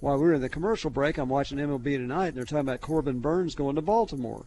While 0.00 0.16
we 0.16 0.24
were 0.24 0.34
in 0.34 0.42
the 0.42 0.48
commercial 0.48 0.90
break, 0.90 1.18
I'm 1.18 1.28
watching 1.28 1.58
MLB 1.58 1.96
tonight, 1.96 2.28
and 2.28 2.36
they're 2.36 2.44
talking 2.44 2.60
about 2.60 2.80
Corbin 2.80 3.20
Burnes 3.20 3.54
going 3.54 3.76
to 3.76 3.82
Baltimore. 3.82 4.44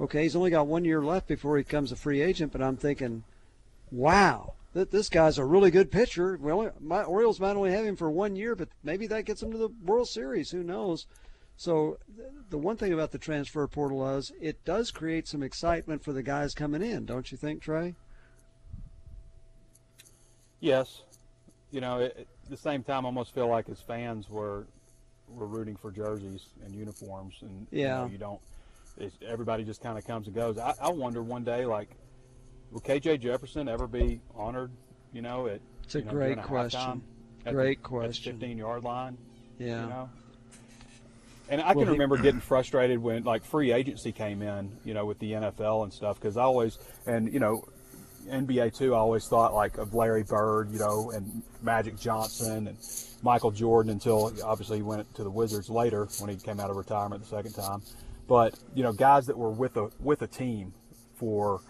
Okay, 0.00 0.22
he's 0.22 0.36
only 0.36 0.50
got 0.50 0.66
one 0.66 0.84
year 0.84 1.02
left 1.02 1.28
before 1.28 1.56
he 1.56 1.62
becomes 1.62 1.92
a 1.92 1.96
free 1.96 2.20
agent, 2.20 2.52
but 2.52 2.62
I'm 2.62 2.76
thinking, 2.76 3.24
wow, 3.90 4.54
th- 4.74 4.90
this 4.90 5.08
guy's 5.08 5.38
a 5.38 5.44
really 5.44 5.70
good 5.70 5.90
pitcher. 5.90 6.38
Well, 6.40 6.72
my 6.80 7.02
Orioles 7.02 7.40
might 7.40 7.56
only 7.56 7.72
have 7.72 7.84
him 7.84 7.96
for 7.96 8.10
one 8.10 8.36
year, 8.36 8.54
but 8.54 8.68
maybe 8.82 9.06
that 9.08 9.24
gets 9.24 9.42
him 9.42 9.52
to 9.52 9.58
the 9.58 9.68
World 9.84 10.08
Series. 10.08 10.50
Who 10.50 10.62
knows? 10.62 11.06
So 11.56 11.98
the 12.50 12.58
one 12.58 12.76
thing 12.76 12.92
about 12.92 13.12
the 13.12 13.18
transfer 13.18 13.66
portal 13.68 14.06
is 14.16 14.32
it 14.40 14.64
does 14.64 14.90
create 14.90 15.28
some 15.28 15.42
excitement 15.42 16.02
for 16.02 16.12
the 16.12 16.22
guys 16.22 16.54
coming 16.54 16.82
in, 16.82 17.04
don't 17.04 17.30
you 17.30 17.38
think, 17.38 17.62
Trey? 17.62 17.94
Yes, 20.60 21.02
you 21.70 21.80
know 21.80 21.98
it, 21.98 22.28
at 22.44 22.50
the 22.50 22.56
same 22.56 22.82
time, 22.82 23.04
I 23.04 23.08
almost 23.08 23.34
feel 23.34 23.48
like 23.48 23.68
as 23.68 23.80
fans 23.80 24.28
we're 24.30 24.64
we're 25.28 25.46
rooting 25.46 25.76
for 25.76 25.90
jerseys 25.90 26.46
and 26.64 26.74
uniforms, 26.74 27.34
and 27.42 27.66
you, 27.70 27.84
know, 27.84 28.08
you 28.10 28.18
don't. 28.18 28.40
It's, 28.98 29.16
everybody 29.26 29.64
just 29.64 29.82
kind 29.82 29.96
of 29.96 30.06
comes 30.06 30.26
and 30.26 30.36
goes. 30.36 30.58
I, 30.58 30.74
I 30.80 30.90
wonder 30.90 31.22
one 31.22 31.44
day, 31.44 31.64
like, 31.64 31.90
will 32.72 32.80
KJ 32.80 33.20
Jefferson 33.20 33.68
ever 33.68 33.86
be 33.86 34.20
honored? 34.34 34.70
You 35.12 35.22
know, 35.22 35.46
at 35.46 35.60
It's 35.84 35.94
a 35.94 35.98
you 36.00 36.04
know, 36.06 36.10
great 36.12 36.38
a 36.38 36.42
question. 36.42 37.02
at 37.44 37.52
Great 37.54 37.82
the, 37.82 37.88
question. 37.88 38.34
At 38.34 38.40
the 38.40 38.46
15 38.46 38.58
yard 38.58 38.82
line. 38.84 39.18
Yeah. 39.58 39.82
You 39.82 39.88
know. 39.88 40.10
And 41.48 41.60
I 41.60 41.66
Well, 41.74 41.84
can 41.84 41.86
he- 41.86 41.92
remember 41.92 42.16
getting 42.16 42.40
frustrated 42.40 42.98
when 42.98 43.24
like 43.24 43.44
free 43.44 43.72
agency 43.72 44.12
came 44.12 44.42
in, 44.42 44.70
you 44.84 44.94
know, 44.94 45.04
with 45.04 45.18
the 45.18 45.32
NFL 45.32 45.82
and 45.84 45.92
stuff, 45.92 46.18
because 46.18 46.36
I 46.36 46.42
always 46.42 46.78
and 47.06 47.32
you 47.32 47.40
know, 47.40 47.64
NBA 48.30 48.74
too. 48.76 48.94
I 48.94 48.98
always 48.98 49.26
thought 49.26 49.52
like 49.52 49.76
of 49.78 49.92
Larry 49.94 50.22
Bird, 50.22 50.70
you 50.70 50.78
know, 50.78 51.10
and 51.10 51.42
Magic 51.60 51.98
Johnson 51.98 52.68
and 52.68 52.76
Michael 53.22 53.50
Jordan 53.50 53.90
until 53.92 54.32
obviously 54.44 54.78
he 54.78 54.82
went 54.82 55.12
to 55.16 55.24
the 55.24 55.30
Wizards 55.30 55.68
later 55.68 56.08
when 56.20 56.30
he 56.30 56.36
came 56.36 56.60
out 56.60 56.70
of 56.70 56.76
retirement 56.76 57.22
the 57.22 57.28
second 57.28 57.52
time. 57.52 57.82
But 58.28 58.54
you 58.74 58.82
know, 58.84 58.92
guys 58.92 59.26
that 59.26 59.36
were 59.36 59.50
with 59.50 59.76
a 59.76 59.90
with 60.00 60.22
a 60.22 60.28
team 60.28 60.72
for 61.16 61.60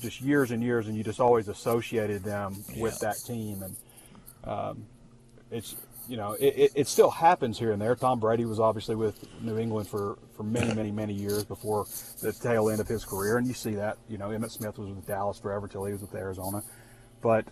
just 0.00 0.20
years 0.20 0.50
and 0.50 0.62
years, 0.62 0.86
and 0.88 0.96
you 0.96 1.04
just 1.04 1.20
always 1.20 1.48
associated 1.48 2.22
them 2.24 2.56
with 2.76 2.98
that 3.00 3.16
team, 3.18 3.62
and 3.62 3.76
um, 4.44 4.86
it's 5.50 5.76
you 6.08 6.16
know 6.16 6.32
it, 6.34 6.54
it, 6.56 6.72
it 6.74 6.88
still 6.88 7.10
happens 7.10 7.58
here 7.58 7.72
and 7.72 7.80
there. 7.82 7.94
Tom 7.96 8.20
Brady 8.20 8.44
was 8.44 8.60
obviously 8.60 8.94
with 8.94 9.24
New 9.42 9.58
England 9.58 9.88
for 9.88 10.18
for 10.36 10.42
many 10.42 10.72
many 10.74 10.92
many 10.92 11.14
years 11.14 11.44
before 11.44 11.86
the 12.22 12.32
tail 12.32 12.70
end 12.70 12.80
of 12.80 12.88
his 12.88 13.04
career, 13.04 13.38
and 13.38 13.46
you 13.46 13.54
see 13.54 13.74
that 13.74 13.98
you 14.08 14.18
know 14.18 14.28
Emmitt 14.28 14.50
Smith 14.52 14.78
was 14.78 14.90
with 14.90 15.06
Dallas 15.06 15.38
forever 15.38 15.68
till 15.68 15.84
he 15.84 15.92
was 15.92 16.02
with 16.02 16.14
Arizona, 16.14 16.62
but 17.22 17.44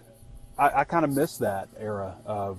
I, 0.59 0.81
I 0.81 0.85
kind 0.85 1.05
of 1.05 1.13
miss 1.13 1.39
that 1.39 1.69
era 1.79 2.17
of 2.27 2.59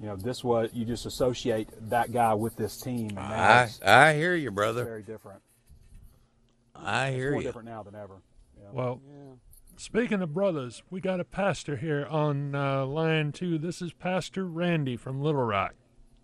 you 0.00 0.06
know, 0.06 0.16
this 0.16 0.44
was 0.44 0.70
you 0.74 0.84
just 0.84 1.06
associate 1.06 1.68
that 1.88 2.12
guy 2.12 2.34
with 2.34 2.56
this 2.56 2.76
team, 2.78 3.10
and 3.10 3.18
I 3.20 3.68
I 3.84 4.14
hear 4.14 4.34
you, 4.34 4.50
brother. 4.50 4.84
very 4.84 5.02
different. 5.02 5.40
I 6.74 7.08
It's 7.08 7.16
hear 7.16 7.32
more 7.32 7.40
you. 7.40 7.48
different 7.48 7.68
now 7.68 7.82
than 7.82 7.94
ever. 7.94 8.20
Yeah. 8.60 8.68
Well, 8.72 9.00
Yeah. 9.06 9.34
speaking 9.76 10.22
of 10.22 10.32
brothers, 10.34 10.82
we 10.90 11.00
got 11.00 11.20
a 11.20 11.24
pastor 11.24 11.76
here 11.76 12.06
on 12.06 12.54
uh, 12.54 12.86
line 12.86 13.32
two. 13.32 13.58
This 13.58 13.80
is 13.82 13.92
Pastor 13.92 14.46
Randy 14.46 14.96
from 14.96 15.20
Little 15.20 15.44
Rock. 15.44 15.74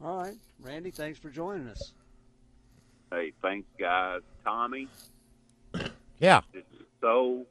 All 0.03 0.19
right, 0.19 0.37
Randy, 0.61 0.91
thanks 0.91 1.19
for 1.19 1.31
joining 1.31 1.69
us. 1.69 1.93
Hey, 3.11 3.33
thanks, 3.43 3.69
guys. 3.79 4.21
Tommy, 4.45 4.89
Yeah. 6.19 6.41
so. 7.01 7.47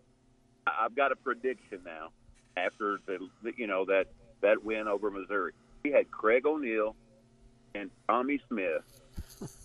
I- 0.68 0.86
I've 0.86 0.96
got 0.96 1.12
a 1.12 1.16
prediction 1.16 1.80
now. 1.86 2.10
After 2.58 3.00
the, 3.08 3.30
the- 3.42 3.54
you 3.58 3.66
know 3.68 3.86
that 3.86 4.08
that 4.42 4.64
win 4.64 4.88
over 4.88 5.10
Missouri, 5.10 5.54
we 5.84 5.92
had 5.92 6.12
Craig 6.12 6.46
O'Neill 6.46 6.96
and 7.74 7.90
Tommy 8.08 8.40
Smith 8.50 8.84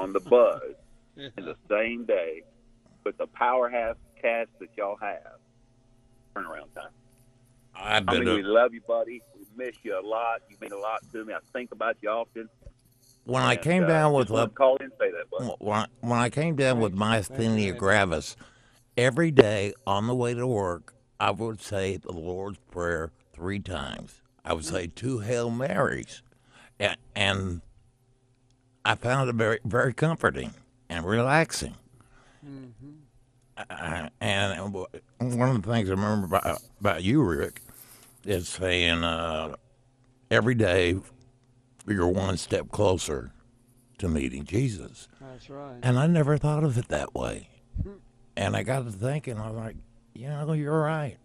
on 0.00 0.12
the 0.12 0.20
buzz 0.20 0.62
in 1.16 1.32
the 1.44 1.56
same 1.68 2.04
day 2.04 2.42
with 3.04 3.16
the 3.18 3.26
powerhouse 3.26 3.96
cast 4.20 4.50
that 4.61 4.68
y'all 4.76 4.96
have. 5.00 5.38
Turnaround 6.35 6.73
time. 6.75 6.90
I've 7.75 8.04
I 8.08 8.12
been 8.12 8.25
mean, 8.25 8.35
we 8.37 8.42
love 8.42 8.73
you, 8.75 8.80
buddy. 8.87 9.23
We 9.38 9.46
miss 9.56 9.76
you 9.82 9.99
a 9.99 10.04
lot. 10.06 10.42
You 10.49 10.56
mean 10.61 10.73
a 10.73 10.78
lot 10.78 11.00
to 11.12 11.25
me. 11.25 11.35
I 11.35 11.38
think 11.52 11.73
about 11.73 11.96
you 12.02 12.08
often. 12.11 12.49
when 13.25 13.42
I 13.42 13.54
And, 13.54 13.62
came 13.62 13.85
uh, 13.85 13.88
down 13.88 14.12
with 14.14 14.28
just 14.28 14.32
wanted 14.32 14.50
uh, 14.50 14.54
call 14.54 14.76
in 14.76 14.90
say 14.99 15.11
that, 15.11 15.30
buddy. 15.30 15.50
when 15.58 15.78
I, 15.78 15.87
when 16.00 16.18
I 16.18 16.30
came 16.30 16.56
down 16.56 16.80
with 16.80 16.94
myasthenia 16.94 17.76
gravis, 17.76 18.37
every 18.96 19.30
day 19.30 19.75
on 19.87 20.06
the 20.06 20.14
way 20.14 20.35
to 20.35 20.46
work, 20.46 20.94
I 21.20 21.30
would 21.30 21.61
say 21.61 21.96
the 21.99 22.12
Lord's 22.12 22.58
Prayer 22.70 23.11
three 23.32 23.58
times. 23.61 24.23
I 24.44 24.52
would 24.54 24.64
say 24.64 24.87
two 24.87 25.20
Hail 25.20 25.50
Marys, 25.50 26.23
and, 26.78 26.96
and 27.14 27.61
I 28.85 28.94
found 28.94 29.28
it 29.28 29.35
very 29.35 29.58
very 29.64 29.92
comforting 29.92 30.52
and 30.88 31.04
relaxing. 31.04 31.75
Uh, 33.56 34.08
and 34.20 34.72
one 35.18 35.56
of 35.56 35.62
the 35.62 35.72
things 35.72 35.88
I 35.88 35.92
remember 35.92 36.26
about, 36.26 36.62
about 36.80 37.02
you, 37.02 37.22
Rick, 37.22 37.62
is 38.25 38.48
saying 38.48 39.02
uh, 39.02 39.56
every 40.30 40.54
day 40.54 40.96
you're 41.86 42.08
one 42.08 42.36
step 42.36 42.70
closer 42.70 43.32
to 43.98 44.08
meeting 44.08 44.44
Jesus. 44.44 45.08
That's 45.20 45.48
right. 45.48 45.78
And 45.82 45.98
I 45.98 46.06
never 46.06 46.36
thought 46.36 46.64
of 46.64 46.76
it 46.76 46.88
that 46.88 47.14
way. 47.14 47.48
And 48.36 48.54
I 48.54 48.62
got 48.62 48.84
to 48.84 48.90
thinking, 48.90 49.38
I 49.38 49.46
was 49.50 49.56
like, 49.56 49.76
you 50.12 50.28
know, 50.28 50.52
you're 50.52 50.82
right. 50.82 51.16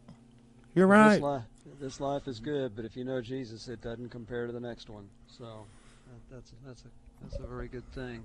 You're 0.73 0.87
This 0.87 0.91
right. 0.91 1.21
life, 1.21 1.43
this 1.81 1.99
life 1.99 2.27
is 2.27 2.39
good, 2.39 2.75
but 2.75 2.85
if 2.85 2.95
you 2.95 3.03
know 3.03 3.21
Jesus, 3.21 3.67
it 3.67 3.81
doesn't 3.81 4.09
compare 4.09 4.47
to 4.47 4.53
the 4.53 4.59
next 4.59 4.89
one. 4.89 5.09
So 5.27 5.65
that, 6.07 6.35
that's 6.35 6.53
that's 6.65 6.83
a 6.83 6.87
that's 7.21 7.43
a 7.43 7.47
very 7.47 7.67
good 7.67 7.83
thing. 7.91 8.23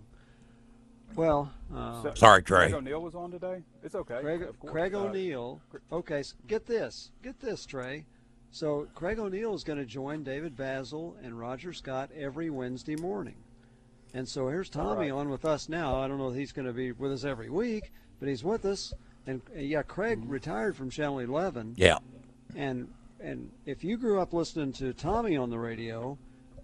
Well, 1.15 1.51
uh, 1.75 2.03
So- 2.03 2.15
Sorry, 2.15 2.43
Craig 2.43 2.71
Trey. 2.71 2.77
O'Neill 2.77 3.01
was 3.03 3.15
on 3.15 3.31
today. 3.31 3.63
It's 3.83 3.95
okay. 3.95 4.21
Craig. 4.21 4.47
Craig 4.67 4.95
Uh, 4.95 5.05
O'Neill. 5.05 5.61
Okay, 5.93 6.23
so 6.23 6.35
get 6.47 6.67
this, 6.67 7.11
get 7.23 7.41
this, 7.41 7.65
Trey. 7.65 8.05
So 8.51 8.87
Craig 8.95 9.19
O'Neill 9.19 9.55
is 9.55 9.65
going 9.65 9.79
to 9.79 9.85
join 9.87 10.23
David 10.25 10.57
Bazzel 10.57 11.15
and 11.23 11.39
Roger 11.39 11.73
Scott 11.73 12.11
every 12.17 12.51
Wednesday 12.51 12.97
morning. 12.97 13.37
And 14.15 14.27
so 14.29 14.49
here's 14.49 14.71
Tommy 14.71 15.11
on 15.11 15.29
with 15.29 15.45
us 15.45 15.69
now. 15.69 16.01
I 16.01 16.09
don't 16.09 16.19
know 16.19 16.29
if 16.31 16.37
he's 16.37 16.53
going 16.53 16.67
to 16.67 16.73
be 16.73 16.93
with 16.93 17.13
us 17.13 17.25
every 17.25 17.51
week, 17.51 17.93
but 18.19 18.29
he's 18.29 18.43
with 18.45 18.65
us. 18.65 18.95
And 19.27 19.43
uh, 19.55 19.59
yeah, 19.61 19.83
Craig 19.83 20.23
retired 20.27 20.77
from 20.77 20.89
Channel 20.91 21.19
11. 21.21 21.75
Yeah. 21.77 21.99
And 22.55 22.89
and 23.21 23.51
if 23.65 23.83
you 23.83 23.97
grew 23.97 24.21
up 24.21 24.33
listening 24.33 24.73
to 24.75 24.93
Tommy 24.93 25.37
on 25.37 25.51
the 25.51 25.59
radio, 25.59 26.17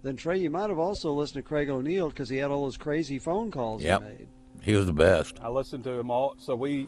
then 0.03 0.15
Trey, 0.15 0.37
you 0.37 0.49
might 0.49 0.69
have 0.69 0.79
also 0.79 1.11
listened 1.13 1.43
to 1.43 1.47
Craig 1.47 1.69
O'Neill 1.69 2.09
because 2.09 2.29
he 2.29 2.37
had 2.37 2.51
all 2.51 2.63
those 2.63 2.77
crazy 2.77 3.17
phone 3.19 3.49
calls 3.51 3.81
Yep. 3.81 4.01
he 4.01 4.07
made. 4.07 4.27
He 4.61 4.73
was 4.75 4.85
the 4.85 4.93
best. 4.93 5.39
I 5.41 5.49
listened 5.49 5.83
to 5.85 5.91
him 5.91 6.11
all. 6.11 6.35
So 6.37 6.55
we 6.55 6.87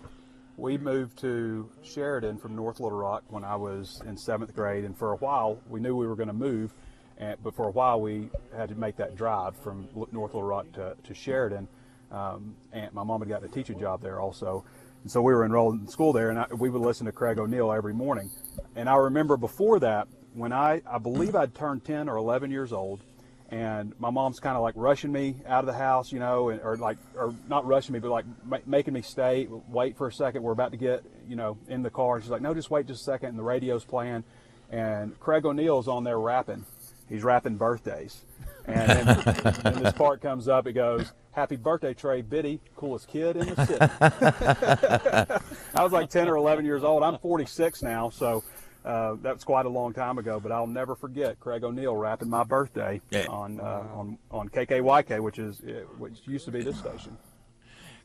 we 0.58 0.78
moved 0.78 1.18
to 1.20 1.70
Sheridan 1.84 2.38
from 2.38 2.56
North 2.56 2.80
Little 2.80 2.98
Rock 2.98 3.24
when 3.28 3.44
I 3.44 3.56
was 3.58 4.02
in 4.06 4.16
seventh 4.16 4.56
grade, 4.56 4.86
and 4.86 4.98
for 4.98 5.12
a 5.12 5.18
while 5.18 5.60
we 5.70 5.80
knew 5.82 5.96
we 5.96 6.08
were 6.08 6.16
going 6.16 6.30
to 6.30 6.34
move, 6.34 6.74
and, 7.18 7.38
but 7.44 7.54
for 7.56 7.68
a 7.68 7.72
while 7.72 8.00
we 8.00 8.30
had 8.56 8.70
to 8.70 8.76
make 8.76 8.96
that 8.98 9.16
drive 9.18 9.58
from 9.58 9.88
North 9.96 10.34
Little 10.34 10.44
Rock 10.44 10.72
to, 10.74 10.96
to 11.04 11.14
Sheridan. 11.14 11.68
Um, 12.12 12.56
and 12.72 12.94
my 12.94 13.04
mom 13.04 13.20
had 13.20 13.28
gotten 13.28 13.50
a 13.50 13.52
teaching 13.52 13.78
job 13.80 14.02
there 14.02 14.22
also, 14.22 14.64
and 15.04 15.12
so 15.12 15.22
we 15.22 15.34
were 15.34 15.44
enrolled 15.44 15.82
in 15.82 15.88
school 15.90 16.14
there, 16.14 16.30
and 16.30 16.40
I, 16.40 16.46
we 16.58 16.70
would 16.70 16.82
listen 16.82 17.06
to 17.08 17.12
Craig 17.12 17.38
O'Neill 17.38 17.74
every 17.74 17.94
morning. 17.94 18.30
And 18.78 18.88
I 18.88 18.96
remember 18.96 19.36
before 19.36 19.80
that, 19.80 20.08
when 20.36 20.54
I 20.54 20.82
I 20.86 20.98
believe 20.98 21.36
I'd 21.36 21.56
turned 21.56 21.84
10 21.86 22.10
or 22.10 22.18
11 22.18 22.52
years 22.52 22.72
old, 22.72 23.02
and 23.50 23.94
my 24.00 24.10
mom's 24.10 24.40
kind 24.40 24.56
of 24.56 24.64
like 24.64 24.74
rushing 24.78 25.12
me 25.12 25.36
out 25.48 25.60
of 25.62 25.68
the 25.68 25.78
house, 25.78 26.12
you 26.12 26.20
know, 26.20 26.50
and, 26.50 26.62
or 26.62 26.76
like, 26.78 26.98
or 27.16 27.34
not 27.48 27.66
rushing 27.66 27.94
me, 27.94 28.00
but 28.00 28.10
like 28.12 28.26
ma- 28.44 28.58
making 28.66 28.94
me 28.94 29.02
stay, 29.02 29.48
wait 29.70 29.98
for 29.98 30.08
a 30.08 30.12
second. 30.12 30.44
We're 30.44 30.52
about 30.52 30.72
to 30.72 30.78
get, 30.78 31.04
you 31.28 31.36
know, 31.36 31.58
in 31.68 31.84
the 31.84 31.90
car. 31.90 32.16
And 32.16 32.24
She's 32.24 32.32
like, 32.32 32.42
no, 32.42 32.54
just 32.54 32.70
wait 32.70 32.88
just 32.88 33.02
a 33.02 33.04
second. 33.04 33.30
And 33.30 33.40
the 33.40 33.44
radio's 33.44 33.86
playing, 33.86 34.24
and 34.72 35.18
Craig 35.20 35.46
O'Neill's 35.46 35.88
on 35.88 36.04
there 36.04 36.20
rapping. 36.20 36.66
He's 37.08 37.24
rapping 37.24 37.56
birthdays, 37.58 38.24
and 38.66 38.90
then, 38.90 39.54
then 39.64 39.84
this 39.84 39.94
part 39.94 40.22
comes 40.22 40.48
up. 40.48 40.66
It 40.66 40.74
goes, 40.74 41.14
"Happy 41.34 41.56
birthday, 41.56 41.94
Trey 41.94 42.24
Biddy, 42.24 42.60
coolest 42.76 43.08
kid 43.08 43.38
in 43.38 43.54
the 43.54 43.66
city." 43.68 45.40
I 45.76 45.84
was 45.84 45.92
like 45.92 46.10
10 46.10 46.28
or 46.28 46.36
11 46.36 46.66
years 46.66 46.84
old. 46.84 47.04
I'm 47.04 47.20
46 47.20 47.84
now, 47.84 48.10
so 48.10 48.44
uh, 48.86 49.16
that 49.24 49.34
was 49.34 49.44
quite 49.44 49.66
a 49.66 49.70
long 49.70 49.94
time 49.94 50.18
ago. 50.18 50.40
But 50.40 50.52
I'll 50.52 50.68
never 50.68 50.96
forget 50.96 51.40
Craig 51.40 51.64
O'Neill 51.64 51.96
rapping 51.96 52.30
my 52.30 52.44
birthday 52.44 53.02
Yeah. 53.12 53.26
on 53.30 53.60
uh, 53.60 53.84
on 53.94 54.18
on 54.32 54.50
KKYK, 54.50 55.20
which 55.22 55.40
is 55.40 55.60
uh, 55.62 55.84
which 55.98 56.20
used 56.26 56.46
to 56.46 56.52
be 56.52 56.62
this 56.62 56.78
station. 56.80 57.18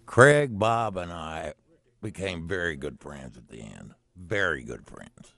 Craig, 0.07 0.59
Bob, 0.59 0.97
and 0.97 1.13
I 1.13 1.55
became 2.03 2.49
very 2.49 2.77
good 2.77 2.99
friends 3.01 3.37
at 3.37 3.49
the 3.49 3.61
end. 3.61 3.95
Very 4.17 4.63
good 4.63 4.87
friends. 4.87 5.35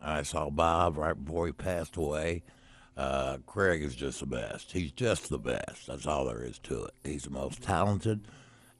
I 0.00 0.22
saw 0.22 0.48
Bob 0.48 0.96
right 0.96 1.12
before 1.12 1.46
he 1.46 1.52
passed 1.52 1.96
away. 1.96 2.42
Uh, 2.96 3.38
Craig 3.46 3.82
is 3.82 3.94
just 3.94 4.20
the 4.20 4.26
best. 4.26 4.72
He's 4.72 4.92
just 4.92 5.28
the 5.28 5.38
best. 5.38 5.86
That's 5.86 6.06
all 6.06 6.24
there 6.26 6.42
is 6.42 6.58
to 6.60 6.84
it. 6.84 6.94
He's 7.04 7.24
the 7.24 7.30
most 7.30 7.62
talented. 7.62 8.26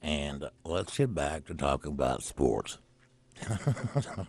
And 0.02 0.48
let's 0.64 0.96
get 0.96 1.14
back 1.14 1.44
to 1.46 1.54
talking 1.54 1.92
about 1.92 2.22
sports. 2.22 2.78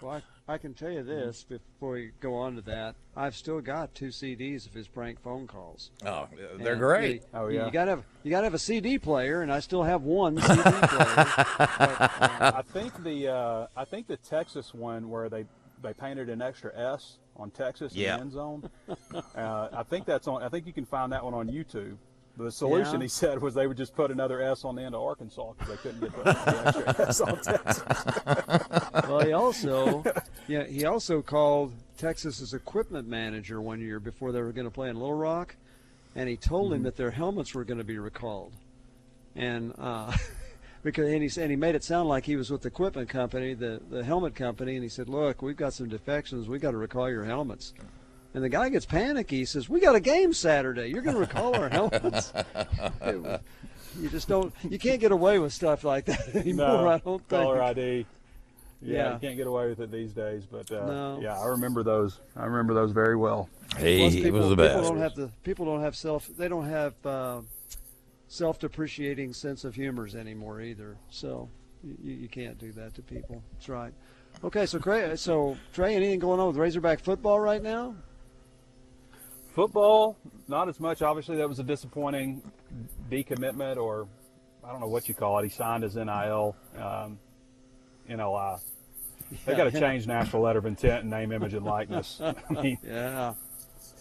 Well, 0.02 0.12
I, 0.12 0.22
I 0.52 0.58
can 0.58 0.74
tell 0.74 0.92
you 0.92 1.02
this 1.02 1.44
before 1.46 1.92
we 1.94 2.12
go 2.20 2.36
on 2.36 2.56
to 2.56 2.62
that. 2.64 2.96
I've 3.16 3.36
still 3.36 3.62
got 3.62 3.96
two 3.96 4.10
CDs 4.10 4.66
of 4.66 4.74
his 4.74 4.88
prank 4.88 5.22
phone 5.24 5.48
calls. 5.48 5.92
Oh, 6.06 6.28
they're 6.58 6.74
And 6.74 6.80
great. 6.82 7.14
You, 7.16 7.28
Oh, 7.34 7.48
yeah. 7.48 7.66
You 7.68 7.72
gotta 7.72 7.92
have 7.92 8.04
you 8.24 8.32
gotta 8.32 8.44
have 8.46 8.54
a 8.54 8.60
CD 8.60 9.00
player, 9.00 9.42
and 9.42 9.52
I 9.52 9.62
still 9.62 9.84
have 9.84 10.04
one 10.04 10.38
CD 10.42 10.62
player. 10.62 11.26
I 11.70 12.64
think 12.68 13.02
the 13.04 13.28
uh, 13.30 13.68
I 13.78 13.86
think 13.86 14.08
the 14.08 14.18
Texas 14.18 14.74
one 14.74 15.10
where 15.10 15.30
they 15.30 15.46
they 15.82 15.94
painted 15.94 16.30
an 16.30 16.42
extra 16.42 16.78
S 16.78 17.18
on 17.38 17.50
Texas 17.52 17.96
Yeah. 17.96 18.16
in 18.16 18.18
the 18.18 18.22
end 18.24 18.32
zone. 18.34 18.70
Uh, 19.36 19.70
I 19.74 19.84
think 19.84 20.06
that's 20.06 20.28
on. 20.28 20.44
I 20.44 20.50
think 20.50 20.68
you 20.68 20.74
can 20.74 20.86
find 20.86 21.12
that 21.14 21.24
one 21.24 21.34
on 21.34 21.48
YouTube. 21.50 21.96
The 22.38 22.52
solution 22.52 22.96
Yeah. 22.96 23.02
he 23.04 23.08
said 23.08 23.42
was 23.42 23.54
they 23.54 23.68
would 23.68 23.78
just 23.78 23.94
put 23.96 24.10
another 24.10 24.42
S 24.42 24.64
on 24.64 24.76
the 24.76 24.82
end 24.84 24.96
of 24.96 25.02
Arkansas 25.02 25.52
because 25.54 25.68
they 25.70 25.78
couldn't 25.78 26.00
get 26.00 26.16
the, 26.16 26.24
the 26.24 26.86
extra 26.88 27.08
S 27.08 27.22
on 27.22 27.42
Texas. 27.42 27.84
well, 29.08 29.20
he 29.20 29.32
also 29.34 30.04
yeah 30.48 30.64
he 30.66 30.86
also 30.86 31.22
called 31.22 31.74
Texas's 31.98 32.54
equipment 32.54 33.08
manager 33.08 33.62
one 33.62 33.80
year 33.82 34.00
before 34.00 34.32
they 34.32 34.42
were 34.42 34.52
going 34.54 34.66
to 34.68 34.72
play 34.72 34.90
in 34.90 34.96
Little 34.96 35.14
Rock, 35.16 35.56
and 36.16 36.28
he 36.30 36.38
told 36.38 36.68
Mm-hmm. 36.68 36.76
him 36.76 36.84
that 36.84 36.96
their 36.96 37.12
helmets 37.12 37.54
were 37.54 37.64
going 37.66 37.78
to 37.80 37.84
be 37.84 38.00
recalled, 38.00 38.54
and. 39.36 39.74
Uh, 39.78 40.12
Because 40.84 41.10
and 41.14 41.22
he 41.22 41.30
said 41.30 41.44
and 41.44 41.52
he 41.52 41.56
made 41.58 41.76
it 41.76 41.84
sound 41.84 42.10
like 42.10 42.26
he 42.26 42.36
was 42.36 42.50
with 42.50 42.64
the 42.64 42.70
equipment 42.70 43.08
company, 43.08 43.54
the 43.54 43.80
the 43.92 44.04
helmet 44.04 44.34
company, 44.34 44.74
and 44.74 44.82
he 44.82 44.90
said, 44.90 45.08
"Look, 45.10 45.44
we've 45.44 45.56
got 45.56 45.74
some 45.74 45.88
defections. 45.90 46.48
We've 46.50 46.60
got 46.60 46.72
to 46.72 46.78
recall 46.78 47.08
your 47.08 47.24
helmets." 47.24 47.76
And 48.34 48.44
the 48.44 48.50
guy 48.50 48.70
gets 48.70 48.86
panicky. 48.86 49.38
He 49.40 49.46
says, 49.46 49.68
"We 49.68 49.80
got 49.82 49.96
a 49.96 50.00
game 50.00 50.32
Saturday. 50.34 50.88
You're 50.88 51.02
going 51.02 51.16
to 51.16 51.20
recall 51.20 51.54
our 51.56 51.68
helmets." 51.70 52.32
you 54.00 54.10
just 54.10 54.28
don't. 54.28 54.54
You 54.70 54.80
can't 54.80 55.00
get 55.02 55.12
away 55.12 55.40
with 55.40 55.54
stuff 55.54 55.84
like 55.84 56.06
that 56.06 56.30
anymore. 56.36 56.68
no, 56.68 56.88
I 56.90 56.98
don't 57.00 57.20
think. 57.28 57.44
caller 57.44 57.62
ID. 57.62 58.06
Yeah, 58.84 58.96
Yeah. 58.98 59.14
you 59.14 59.20
can't 59.20 59.38
get 59.38 59.48
away 59.48 59.68
with 59.70 59.80
it 59.82 59.92
these 59.92 60.12
days. 60.14 60.44
But 60.50 60.72
uh, 60.72 60.86
No. 60.86 61.20
yeah, 61.22 61.38
I 61.40 61.48
remember 61.48 61.84
those. 61.84 62.20
I 62.36 62.46
remember 62.46 62.74
those 62.74 62.92
very 62.92 63.16
well. 63.16 63.50
He, 63.78 64.00
Plus, 64.00 64.14
he 64.14 64.24
people, 64.24 64.40
was 64.40 64.50
the 64.50 64.56
people 64.56 64.82
don't 64.82 64.98
have 65.00 65.16
the 65.16 65.30
people 65.44 65.66
don't 65.66 65.82
have 65.82 65.96
self. 65.96 66.28
They 66.38 66.48
don't 66.48 66.66
have 66.68 66.94
uh, 67.06 67.42
self-depreciating 68.28 69.34
sense 69.34 69.64
of 69.66 69.76
humors 69.76 70.16
anymore 70.16 70.62
either. 70.62 70.98
So 71.10 71.50
you, 71.84 72.14
you 72.14 72.28
can't 72.28 72.58
do 72.58 72.72
that 72.74 72.96
to 72.96 73.02
people. 73.02 73.44
That's 73.54 73.70
right. 73.70 73.94
Okay, 74.44 74.66
so 74.66 74.80
Trey, 74.80 75.16
so 75.18 75.58
Trey, 75.74 75.96
anything 75.96 76.20
going 76.20 76.40
on 76.40 76.48
with 76.48 76.56
Razorback 76.58 77.02
football 77.02 77.40
right 77.40 77.62
now? 77.62 77.94
Football, 79.54 80.18
not 80.48 80.70
as 80.70 80.80
much. 80.80 81.02
Obviously, 81.02 81.38
that 81.38 81.48
was 81.50 81.60
a 81.60 81.64
disappointing 81.64 82.42
decommitment, 83.10 83.78
or 83.78 84.08
I 84.64 84.72
don't 84.72 84.80
know 84.80 84.88
what 84.88 85.10
you 85.10 85.14
call 85.16 85.40
it. 85.40 85.44
He 85.44 85.50
signed 85.50 85.84
his 85.84 85.96
NIL, 85.96 86.56
um, 86.78 87.20
NLI. 88.10 88.60
They 89.46 89.56
got 89.56 89.72
to 89.72 89.80
change 89.80 90.08
national 90.08 90.42
letter 90.42 90.60
of 90.60 90.66
intent 90.66 91.02
and 91.02 91.10
name, 91.10 91.32
image, 91.32 91.54
and 91.54 91.66
likeness. 91.66 92.20
I 92.22 92.34
mean, 92.50 92.78
Yeah. 92.84 93.34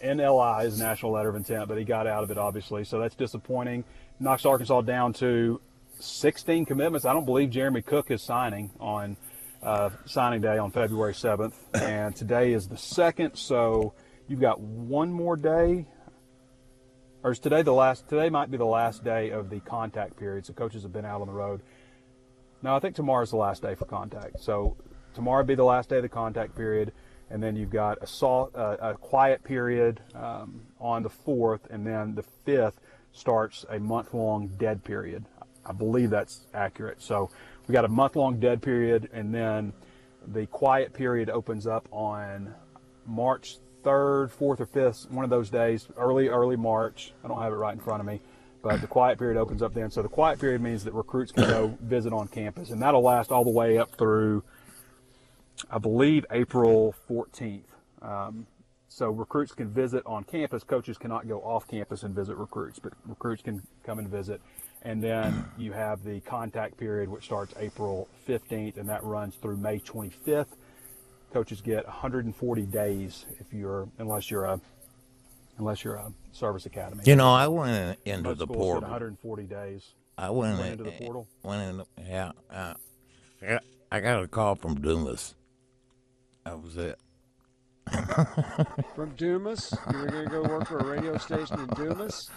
NLI 0.03 0.65
is 0.65 0.79
National 0.79 1.13
Letter 1.13 1.29
of 1.29 1.37
Intent, 1.37 1.69
but 1.69 1.77
he 1.77 1.85
got 1.85 2.07
out 2.07 2.23
of 2.23 2.31
it 2.31 2.39
obviously, 2.39 2.85
so 2.85 2.99
that's 2.99 3.15
disappointing. 3.15 3.85
Knocks 4.19 4.47
Arkansas 4.47 4.81
down 4.83 5.13
to 5.15 5.61
16 5.99 6.65
commitments. 6.65 7.05
I 7.05 7.13
don't 7.13 7.27
believe 7.27 7.51
Jeremy 7.51 7.83
Cook 7.83 8.11
is 8.11 8.23
signing 8.23 8.71
on 8.81 9.17
uh, 9.63 9.91
signing 10.07 10.41
day 10.41 10.57
on 10.57 10.71
February 10.71 11.13
7th, 11.13 11.53
and 11.75 12.17
today 12.17 12.55
is 12.55 12.67
the 12.69 12.79
second. 12.79 13.35
So 13.37 13.93
you've 14.31 14.41
got 14.41 14.61
one 14.61 15.13
more 15.13 15.37
day, 15.37 15.85
or 17.25 17.33
is 17.33 17.41
today 17.41 17.63
the 17.63 17.73
last? 17.73 18.09
Today 18.09 18.31
might 18.31 18.49
be 18.49 18.57
the 18.57 18.65
last 18.65 19.03
day 19.03 19.31
of 19.31 19.51
the 19.51 19.59
contact 19.59 20.17
period. 20.17 20.47
So 20.47 20.53
coaches 20.53 20.85
have 20.85 20.93
been 20.93 21.05
out 21.05 21.21
on 21.21 21.27
the 21.27 21.33
road. 21.33 21.61
No, 22.63 22.77
I 22.77 22.79
think 22.79 22.95
tomorrow's 22.95 23.31
the 23.31 23.37
last 23.37 23.61
day 23.61 23.75
for 23.75 23.87
contact. 23.87 24.41
So 24.41 24.77
tomorrow 25.15 25.41
would 25.41 25.49
be 25.49 25.57
the 25.57 25.65
last 25.65 25.89
day 25.89 25.97
of 25.97 26.03
the 26.03 26.09
contact 26.09 26.55
period, 26.55 26.93
and 27.29 27.43
then 27.43 27.57
you've 27.57 27.71
got 27.71 27.99
a, 28.01 28.27
uh, 28.27 28.77
a 28.81 28.95
quiet 28.95 29.43
period 29.43 30.01
um, 30.15 30.61
on 30.79 31.03
the 31.03 31.11
fourth, 31.11 31.67
and 31.69 31.85
then 31.85 32.15
the 32.15 32.23
fifth 32.23 32.81
starts 33.13 33.67
a 33.69 33.81
month-long 33.81 34.47
dead 34.59 34.85
period. 34.85 35.25
I 35.67 35.73
believe 35.73 36.11
that's 36.11 36.47
accurate. 36.55 37.03
So 37.03 37.31
we 37.67 37.73
got 37.73 37.85
a 37.85 37.89
month-long 37.89 38.39
dead 38.39 38.63
period, 38.63 39.11
and 39.13 39.35
then 39.35 39.73
the 40.25 40.47
quiet 40.47 40.93
period 40.93 41.31
opens 41.31 41.67
up 41.67 41.89
on 41.91 42.55
March 43.07 43.57
3rd, 43.83 44.31
4th, 44.31 44.61
or 44.61 44.67
5th, 44.67 45.11
one 45.11 45.25
of 45.25 45.31
those 45.31 45.51
days, 45.51 45.89
early, 45.97 46.29
early 46.29 46.57
March. 46.57 47.13
I 47.25 47.29
don't 47.29 47.41
have 47.41 47.53
it 47.53 47.57
right 47.57 47.75
in 47.75 47.81
front 47.81 48.01
of 48.01 48.07
me 48.07 48.21
but 48.63 48.81
the 48.81 48.87
quiet 48.87 49.19
period 49.19 49.39
opens 49.39 49.63
up 49.63 49.75
then. 49.75 49.91
So 49.91 50.03
the 50.03 50.09
quiet 50.09 50.39
period 50.39 50.61
means 50.61 50.85
that 50.85 50.95
recruits 50.95 51.33
can 51.33 51.45
go 51.45 51.79
visit 51.81 52.13
on 52.13 52.29
campus, 52.29 52.71
and 52.71 52.83
that'll 52.83 53.03
last 53.03 53.31
all 53.31 53.45
the 53.45 53.51
way 53.51 53.79
up 53.79 53.97
through, 53.97 54.43
I 55.71 55.79
believe, 55.79 56.27
April 56.31 56.95
14th. 57.09 57.63
Um, 58.03 58.47
so 58.89 59.11
recruits 59.11 59.53
can 59.53 59.71
visit 59.71 60.03
on 60.05 60.25
campus. 60.25 60.65
Coaches 60.65 60.99
cannot 60.99 61.29
go 61.29 61.41
off 61.41 61.69
campus 61.69 62.03
and 62.03 62.15
visit 62.15 62.37
recruits, 62.37 62.79
but 62.79 62.93
recruits 63.07 63.43
can 63.43 63.63
come 63.85 63.99
and 63.99 64.09
visit. 64.09 64.41
And 64.83 65.03
then 65.03 65.45
you 65.59 65.73
have 65.73 66.03
the 66.03 66.21
contact 66.21 66.77
period, 66.77 67.09
which 67.09 67.25
starts 67.25 67.55
April 67.59 68.09
15th, 68.27 68.79
and 68.79 68.89
that 68.89 69.05
runs 69.05 69.37
through 69.37 69.59
May 69.59 69.79
25th. 69.79 70.47
Coaches 71.33 71.61
get 71.61 71.85
140 71.87 72.63
days 72.67 73.25
if 73.39 73.53
you're, 73.53 73.89
unless 73.99 74.31
you're 74.31 74.45
a 74.45 74.61
unless 75.59 75.85
you're 75.85 75.95
a 75.97 76.13
service 76.33 76.67
academy. 76.67 77.03
You 77.05 77.17
know, 77.17 77.31
I 77.33 77.47
went 77.47 77.99
into 78.05 78.31
Most 78.31 78.39
the 78.39 78.47
portal. 78.47 78.81
140 78.83 79.43
days. 79.45 79.91
I 80.17 80.31
went, 80.31 80.59
went 80.59 80.67
in- 80.67 80.73
into 80.73 80.85
the 80.85 80.93
portal? 81.05 81.29
Went 81.43 81.81
in. 81.99 82.07
Yeah. 82.09 82.33
Uh, 82.51 82.75
I 83.43 83.47
got- 83.47 83.65
I 83.93 84.01
got 84.01 84.23
a 84.23 84.29
call 84.29 84.55
from 84.55 84.81
Dumas. 84.81 85.35
That 86.45 86.63
was 86.63 86.77
it. 86.77 86.99
From 88.95 89.11
Dumas, 89.17 89.75
you 89.93 89.99
were 89.99 90.07
going 90.07 90.25
to 90.25 90.31
go 90.31 90.43
work 90.43 90.67
for 90.69 90.79
a 90.79 90.85
radio 90.85 91.19
station 91.19 91.59
in 91.61 91.67
Dumas. 91.69 92.31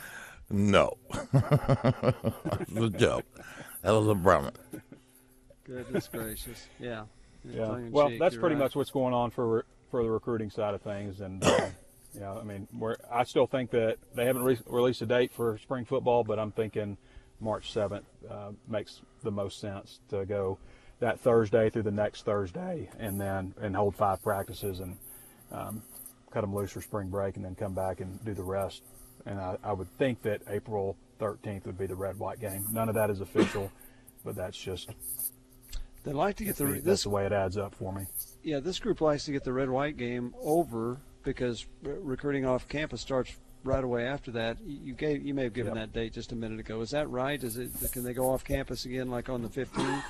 No. 0.49 0.97
it 1.33 2.71
was 2.73 2.85
a 2.93 2.97
joke. 2.97 3.25
That 3.83 3.91
was 3.91 4.07
a 4.07 4.15
Brahmin. 4.15 4.53
Goodness 5.63 6.07
gracious, 6.11 6.67
yeah. 6.79 7.03
Yeah. 7.45 7.79
Well, 7.89 8.09
cheek, 8.09 8.19
that's 8.19 8.35
pretty 8.35 8.55
right. 8.55 8.63
much 8.63 8.75
what's 8.75 8.91
going 8.91 9.13
on 9.13 9.31
for 9.31 9.65
for 9.91 10.03
the 10.03 10.09
recruiting 10.09 10.49
side 10.49 10.73
of 10.73 10.81
things, 10.81 11.21
and 11.21 11.43
uh, 11.43 11.67
you 12.13 12.19
know, 12.19 12.37
I 12.39 12.43
mean, 12.43 12.67
we're, 12.73 12.95
I 13.11 13.23
still 13.23 13.47
think 13.47 13.71
that 13.71 13.97
they 14.15 14.25
haven't 14.25 14.43
re- 14.43 14.57
released 14.65 15.01
a 15.01 15.05
date 15.05 15.31
for 15.31 15.57
spring 15.57 15.85
football, 15.85 16.23
but 16.23 16.39
I'm 16.39 16.51
thinking 16.51 16.97
March 17.39 17.73
7th 17.73 18.03
uh, 18.29 18.51
makes 18.67 19.01
the 19.21 19.31
most 19.31 19.59
sense 19.59 19.99
to 20.09 20.25
go 20.25 20.57
that 20.99 21.19
Thursday 21.19 21.69
through 21.69 21.83
the 21.83 21.91
next 21.91 22.23
Thursday, 22.23 22.89
and 22.97 23.19
then 23.19 23.53
and 23.61 23.75
hold 23.75 23.95
five 23.95 24.21
practices 24.23 24.79
and 24.79 24.97
um, 25.51 25.83
cut 26.31 26.41
them 26.41 26.55
loose 26.55 26.71
for 26.71 26.81
spring 26.81 27.09
break, 27.09 27.35
and 27.35 27.45
then 27.45 27.55
come 27.55 27.73
back 27.73 27.99
and 27.99 28.23
do 28.23 28.33
the 28.33 28.43
rest. 28.43 28.83
And 29.25 29.39
I, 29.39 29.57
I 29.63 29.73
would 29.73 29.91
think 29.97 30.21
that 30.23 30.41
April 30.49 30.97
13th 31.19 31.65
would 31.65 31.77
be 31.77 31.85
the 31.85 31.95
red 31.95 32.17
white 32.19 32.39
game. 32.39 32.65
None 32.71 32.89
of 32.89 32.95
that 32.95 33.09
is 33.09 33.21
official, 33.21 33.71
but 34.25 34.35
that's 34.35 34.57
just 34.57 34.89
They 36.03 36.11
like 36.13 36.35
to 36.37 36.45
get 36.45 36.57
the 36.57 36.65
that's 36.65 36.83
this 36.83 37.03
the 37.03 37.09
way 37.09 37.25
it 37.25 37.31
adds 37.31 37.57
up 37.57 37.73
for 37.75 37.93
me. 37.93 38.05
yeah 38.43 38.59
this 38.59 38.79
group 38.79 38.99
likes 39.01 39.25
to 39.25 39.31
get 39.31 39.43
the 39.43 39.53
red 39.53 39.69
white 39.69 39.95
game 39.97 40.33
over 40.41 40.97
because 41.23 41.65
re- 41.81 41.95
recruiting 41.99 42.45
off 42.45 42.67
campus 42.67 42.99
starts 43.01 43.35
right 43.63 43.83
away 43.83 44.05
after 44.05 44.29
that. 44.31 44.57
You 44.65 44.93
gave 44.93 45.25
you 45.25 45.33
may 45.33 45.43
have 45.43 45.53
given 45.53 45.75
Yep. 45.75 45.81
that 45.93 45.97
date 45.97 46.13
just 46.13 46.33
a 46.33 46.35
minute 46.35 46.59
ago. 46.59 46.81
Is 46.81 46.91
that 46.91 47.09
right? 47.09 47.41
Is 47.41 47.57
it 47.57 47.71
can 47.93 48.03
they 48.03 48.13
go 48.13 48.29
off 48.31 48.43
campus 48.43 48.83
again 48.85 49.09
like 49.09 49.29
on 49.29 49.41
the 49.41 49.47
15th? 49.49 50.03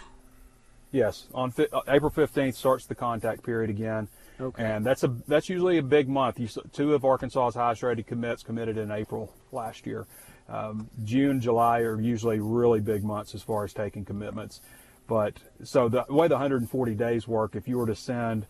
Yes, 0.92 1.26
on 1.34 1.50
fi- 1.52 1.68
uh, 1.74 1.82
April 1.88 2.12
fifteenth 2.12 2.56
starts 2.56 2.86
the 2.86 2.94
contact 2.94 3.44
period 3.44 3.72
again, 3.72 4.08
Okay. 4.40 4.64
and 4.64 4.86
that's 4.86 5.04
a 5.04 5.08
that's 5.28 5.50
usually 5.50 5.80
a 5.80 5.84
big 5.84 6.08
month. 6.08 6.40
You, 6.40 6.48
two 6.72 6.94
of 6.94 7.04
Arkansas's 7.04 7.56
highest 7.56 7.82
rated 7.82 8.06
commits 8.06 8.44
committed 8.44 8.78
in 8.78 8.92
April 8.92 9.34
last 9.52 9.88
year. 9.88 10.06
Um, 10.48 10.90
June, 11.04 11.40
July 11.42 11.80
are 11.80 12.00
usually 12.00 12.40
really 12.40 12.80
big 12.80 13.04
months 13.04 13.34
as 13.34 13.42
far 13.42 13.64
as 13.64 13.74
taking 13.74 14.06
commitments. 14.06 14.62
But 15.08 15.38
so 15.64 15.90
the 15.90 16.06
way 16.10 16.28
the 16.28 16.36
140 16.36 16.96
days 16.96 17.28
work, 17.28 17.56
if 17.56 17.68
you 17.68 17.78
were 17.78 17.88
to 17.88 17.96
send 17.96 18.48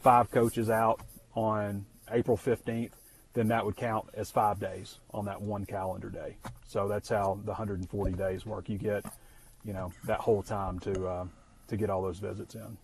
five 0.00 0.30
coaches 0.30 0.70
out 0.70 1.00
on 1.34 1.86
April 2.10 2.36
15th, 2.36 2.90
then 3.32 3.48
that 3.48 3.64
would 3.64 3.76
count 3.76 4.08
as 4.14 4.30
five 4.30 4.58
days 4.58 4.98
on 5.12 5.26
that 5.26 5.40
one 5.40 5.66
calendar 5.66 6.08
day. 6.08 6.36
So 6.66 6.88
that's 6.88 7.08
how 7.08 7.38
the 7.44 7.50
140 7.50 8.12
days 8.12 8.46
work. 8.46 8.68
You 8.68 8.78
get, 8.78 9.04
you 9.64 9.72
know, 9.72 9.92
that 10.04 10.20
whole 10.20 10.42
time 10.42 10.78
to 10.80 11.06
uh, 11.06 11.26
to 11.68 11.76
get 11.76 11.90
all 11.90 12.02
those 12.02 12.18
visits 12.18 12.54
in. 12.54 12.78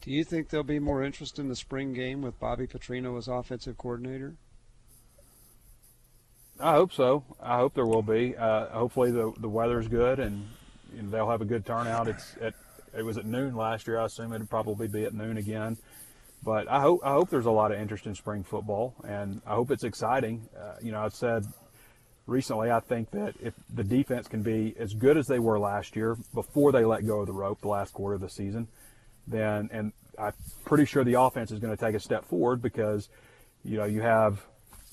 Do 0.00 0.10
you 0.10 0.24
think 0.24 0.48
there'll 0.48 0.64
be 0.64 0.78
more 0.78 1.02
interest 1.02 1.38
in 1.38 1.48
the 1.48 1.56
spring 1.56 1.92
game 1.92 2.22
with 2.22 2.40
Bobby 2.40 2.66
Petrino 2.66 3.18
as 3.18 3.28
offensive 3.28 3.76
coordinator? 3.76 4.36
I 6.58 6.72
hope 6.72 6.92
so. 6.92 7.24
I 7.42 7.56
hope 7.56 7.74
there 7.74 7.86
will 7.86 8.02
be. 8.02 8.34
Uh, 8.36 8.66
hopefully 8.68 9.10
the 9.10 9.32
the 9.38 9.48
weather's 9.48 9.88
good 9.88 10.18
and, 10.18 10.48
and 10.98 11.10
they'll 11.10 11.30
have 11.30 11.40
a 11.40 11.46
good 11.46 11.64
turnout. 11.64 12.08
It's 12.08 12.36
at 12.40 12.54
it 12.96 13.04
was 13.04 13.18
at 13.18 13.26
noon 13.26 13.54
last 13.54 13.86
year. 13.86 13.98
I 13.98 14.06
assume 14.06 14.32
it'd 14.32 14.50
probably 14.50 14.88
be 14.88 15.04
at 15.04 15.14
noon 15.14 15.36
again. 15.36 15.76
But 16.42 16.68
I 16.68 16.80
hope 16.80 17.00
I 17.04 17.12
hope 17.12 17.30
there's 17.30 17.46
a 17.46 17.50
lot 17.50 17.72
of 17.72 17.78
interest 17.78 18.06
in 18.06 18.14
spring 18.14 18.44
football 18.44 18.94
and 19.06 19.42
I 19.46 19.54
hope 19.54 19.70
it's 19.70 19.84
exciting. 19.84 20.48
Uh, 20.58 20.74
you 20.82 20.90
know, 20.92 21.00
I've 21.00 21.14
said 21.14 21.44
recently 22.26 22.70
I 22.70 22.80
think 22.80 23.10
that 23.10 23.34
if 23.40 23.54
the 23.72 23.84
defense 23.84 24.26
can 24.26 24.42
be 24.42 24.74
as 24.78 24.94
good 24.94 25.16
as 25.16 25.26
they 25.26 25.38
were 25.38 25.58
last 25.58 25.96
year 25.96 26.16
before 26.32 26.72
they 26.72 26.84
let 26.84 27.06
go 27.06 27.20
of 27.20 27.26
the 27.26 27.32
rope 27.32 27.60
the 27.60 27.68
last 27.68 27.92
quarter 27.92 28.14
of 28.14 28.20
the 28.22 28.30
season, 28.30 28.68
then 29.26 29.68
and 29.72 29.92
I'm 30.18 30.32
pretty 30.64 30.86
sure 30.86 31.04
the 31.04 31.20
offense 31.20 31.50
is 31.50 31.58
going 31.58 31.76
to 31.76 31.82
take 31.82 31.94
a 31.94 32.00
step 32.00 32.24
forward 32.24 32.62
because 32.62 33.08
you 33.62 33.76
know 33.76 33.84
you 33.84 34.00
have 34.00 34.42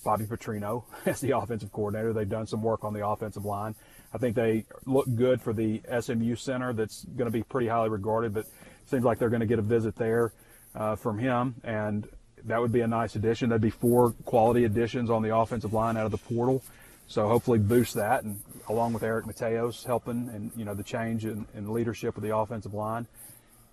Bobby 0.04 0.26
Petrino 0.26 0.84
as 1.06 1.22
the 1.22 1.38
offensive 1.38 1.72
coordinator. 1.72 2.14
They've 2.14 2.28
done 2.28 2.48
some 2.48 2.62
work 2.62 2.84
on 2.84 2.94
the 2.94 3.08
offensive 3.08 3.46
line. 3.46 3.76
I 4.13 4.17
think 4.17 4.36
they 4.36 4.65
look 4.86 5.06
good 5.15 5.41
for 5.41 5.54
the 5.54 5.82
SMU 6.00 6.36
center. 6.36 6.74
That's 6.74 7.04
going 7.04 7.26
to 7.26 7.32
be 7.32 7.43
pretty 7.43 7.67
highly 7.67 7.89
regarded, 7.89 8.34
but 8.34 8.46
seems 8.86 9.04
like 9.04 9.20
they're 9.20 9.30
going 9.30 9.41
to 9.41 9.46
get 9.48 9.60
a 9.60 9.63
visit 9.63 9.96
there 9.96 10.32
uh, 10.76 10.96
from 10.96 11.20
him, 11.20 11.56
and 11.63 12.08
that 12.46 12.62
would 12.62 12.72
be 12.72 12.82
a 12.82 12.88
nice 12.88 13.15
addition. 13.15 13.50
That'd 13.50 13.62
be 13.62 13.70
four 13.70 14.12
quality 14.26 14.63
additions 14.63 15.10
on 15.10 15.22
the 15.24 15.36
offensive 15.36 15.74
line 15.74 15.98
out 15.98 16.06
of 16.06 16.12
the 16.12 16.17
portal. 16.17 16.63
So 17.10 17.28
hopefully 17.28 17.60
boost 17.60 17.96
that, 17.96 18.24
and 18.24 18.39
along 18.70 18.93
with 18.93 19.04
Eric 19.04 19.26
Mateos 19.26 19.86
helping, 19.86 20.30
and 20.34 20.52
you 20.56 20.65
know 20.65 20.74
the 20.74 20.84
change 20.84 21.26
in, 21.26 21.46
in 21.56 21.72
leadership 21.72 22.17
of 22.17 22.24
the 22.24 22.36
offensive 22.36 22.74
line. 22.74 23.08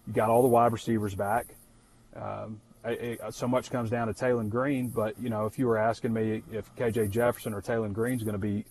You 0.07 0.13
got 0.13 0.31
all 0.31 0.43
the 0.43 0.49
wide 0.49 0.73
receivers 0.73 1.15
back. 1.15 1.47
Um, 2.15 2.61
it, 2.85 3.21
it- 3.21 3.35
so 3.35 3.49
much 3.49 3.71
comes 3.71 3.91
down 3.91 4.07
to 4.09 4.15
Taylen 4.15 4.51
Green, 4.51 4.89
but 4.89 5.19
you 5.21 5.31
know, 5.31 5.47
if 5.47 5.59
you 5.59 5.67
were 5.67 5.79
asking 5.79 6.13
me 6.13 6.43
if 6.53 6.75
KJ 6.77 7.11
Jefferson 7.11 7.55
or 7.55 7.63
Taylen 7.63 7.93
Green's 7.93 8.23
going 8.23 8.35
to 8.35 8.39
be 8.39 8.65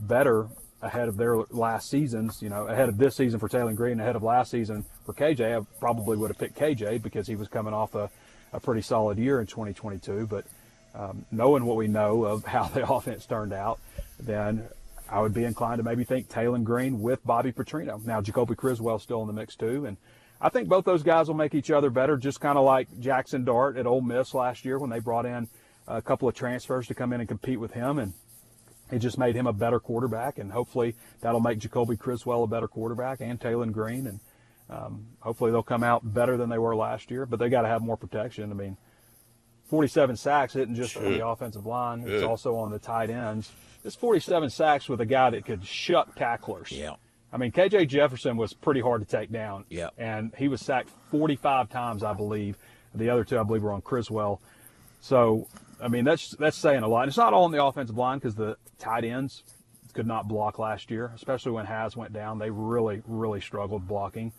better 0.00 0.46
ahead 0.82 1.08
of 1.08 1.16
their 1.16 1.38
last 1.50 1.88
seasons, 1.90 2.42
you 2.42 2.48
know, 2.48 2.66
ahead 2.66 2.88
of 2.88 2.98
this 2.98 3.16
season 3.16 3.40
for 3.40 3.48
Taylen 3.48 3.74
Green, 3.74 3.98
ahead 3.98 4.16
of 4.16 4.22
last 4.22 4.50
season 4.50 4.84
for 5.04 5.14
KJ, 5.14 5.60
I 5.60 5.66
probably 5.80 6.16
would 6.16 6.30
have 6.30 6.38
picked 6.38 6.58
KJ 6.58 7.02
because 7.02 7.26
he 7.26 7.36
was 7.36 7.48
coming 7.48 7.72
off 7.72 7.94
a, 7.94 8.10
a 8.52 8.60
pretty 8.60 8.82
solid 8.82 9.18
year 9.18 9.40
in 9.40 9.46
2022. 9.46 10.26
But 10.26 10.44
um, 10.94 11.24
knowing 11.30 11.64
what 11.64 11.76
we 11.76 11.88
know 11.88 12.24
of 12.24 12.44
how 12.46 12.68
the 12.68 12.90
offense 12.90 13.26
turned 13.26 13.52
out, 13.52 13.80
then 14.18 14.68
I 15.08 15.20
would 15.20 15.34
be 15.34 15.44
inclined 15.44 15.78
to 15.78 15.84
maybe 15.84 16.04
think 16.04 16.28
Taylen 16.28 16.64
Green 16.64 17.00
with 17.00 17.24
Bobby 17.24 17.52
Petrino. 17.52 18.04
Now, 18.04 18.20
Jacoby 18.20 18.54
Criswell's 18.54 19.02
still 19.02 19.20
in 19.22 19.26
the 19.26 19.32
mix 19.32 19.56
too, 19.56 19.86
and 19.86 19.96
I 20.40 20.50
think 20.50 20.68
both 20.68 20.84
those 20.84 21.02
guys 21.02 21.28
will 21.28 21.34
make 21.34 21.54
each 21.54 21.70
other 21.70 21.88
better, 21.90 22.16
just 22.16 22.40
kind 22.40 22.58
of 22.58 22.64
like 22.64 22.90
Jaxson 23.00 23.44
Dart 23.44 23.76
at 23.76 23.86
Ole 23.86 24.02
Miss 24.02 24.34
last 24.34 24.64
year 24.64 24.78
when 24.78 24.90
they 24.90 24.98
brought 24.98 25.24
in 25.24 25.48
a 25.88 26.02
couple 26.02 26.28
of 26.28 26.34
transfers 26.34 26.86
to 26.88 26.94
come 26.94 27.12
in 27.12 27.20
and 27.20 27.28
compete 27.28 27.60
with 27.60 27.72
him, 27.72 27.98
and 27.98 28.12
it 28.90 28.98
just 28.98 29.18
made 29.18 29.34
him 29.34 29.46
a 29.46 29.52
better 29.52 29.80
quarterback, 29.80 30.38
and 30.38 30.52
hopefully 30.52 30.94
that'll 31.20 31.40
make 31.40 31.58
Jacoby 31.58 31.96
Criswell 31.96 32.44
a 32.44 32.46
better 32.46 32.68
quarterback 32.68 33.20
and 33.20 33.40
Taylen 33.40 33.72
Green, 33.72 34.06
and 34.06 34.20
um, 34.70 35.06
hopefully 35.20 35.50
they'll 35.50 35.62
come 35.62 35.82
out 35.82 36.14
better 36.14 36.36
than 36.36 36.48
they 36.48 36.58
were 36.58 36.76
last 36.76 37.10
year. 37.10 37.26
But 37.26 37.38
they 37.38 37.48
got 37.48 37.62
to 37.62 37.68
have 37.68 37.82
more 37.82 37.96
protection. 37.96 38.50
I 38.50 38.54
mean, 38.54 38.76
47 39.64 40.16
sacks 40.16 40.54
isn't 40.54 40.74
just 40.74 40.96
on 40.96 41.04
the 41.04 41.26
offensive 41.26 41.66
line; 41.66 42.04
it's 42.06 42.22
also 42.22 42.56
on 42.56 42.70
the 42.70 42.78
tight 42.78 43.10
ends. 43.10 43.50
It's 43.84 43.96
47 43.96 44.50
sacks 44.50 44.88
with 44.88 45.00
a 45.00 45.06
guy 45.06 45.30
that 45.30 45.44
could 45.44 45.64
shut 45.64 46.16
tacklers. 46.16 46.72
Yeah. 46.72 46.94
I 47.32 47.38
mean, 47.38 47.52
KJ 47.52 47.88
Jefferson 47.88 48.36
was 48.36 48.52
pretty 48.54 48.80
hard 48.80 49.06
to 49.06 49.16
take 49.16 49.30
down. 49.30 49.64
Yep. 49.68 49.94
And 49.98 50.32
he 50.36 50.48
was 50.48 50.60
sacked 50.60 50.90
45 51.10 51.68
times, 51.68 52.02
I 52.02 52.12
believe. 52.12 52.56
The 52.94 53.10
other 53.10 53.24
two, 53.24 53.38
I 53.38 53.42
believe, 53.42 53.62
were 53.62 53.72
on 53.72 53.82
Criswell. 53.82 54.40
So 55.00 55.46
I 55.80 55.88
mean, 55.88 56.04
that's 56.04 56.30
that's 56.30 56.56
saying 56.56 56.82
a 56.82 56.88
lot. 56.88 57.08
It's 57.08 57.16
not 57.16 57.32
all 57.34 57.44
on 57.44 57.52
the 57.52 57.62
offensive 57.62 57.96
line 57.96 58.18
because 58.18 58.34
the 58.34 58.56
tight 58.78 59.04
ends 59.04 59.42
could 59.92 60.06
not 60.06 60.28
block 60.28 60.58
last 60.58 60.90
year, 60.90 61.12
especially 61.14 61.52
when 61.52 61.66
Hasz 61.66 61.96
went 61.96 62.12
down. 62.12 62.38
They 62.38 62.50
really, 62.50 63.02
really 63.06 63.40
struggled 63.40 63.88
blocking. 63.88 64.32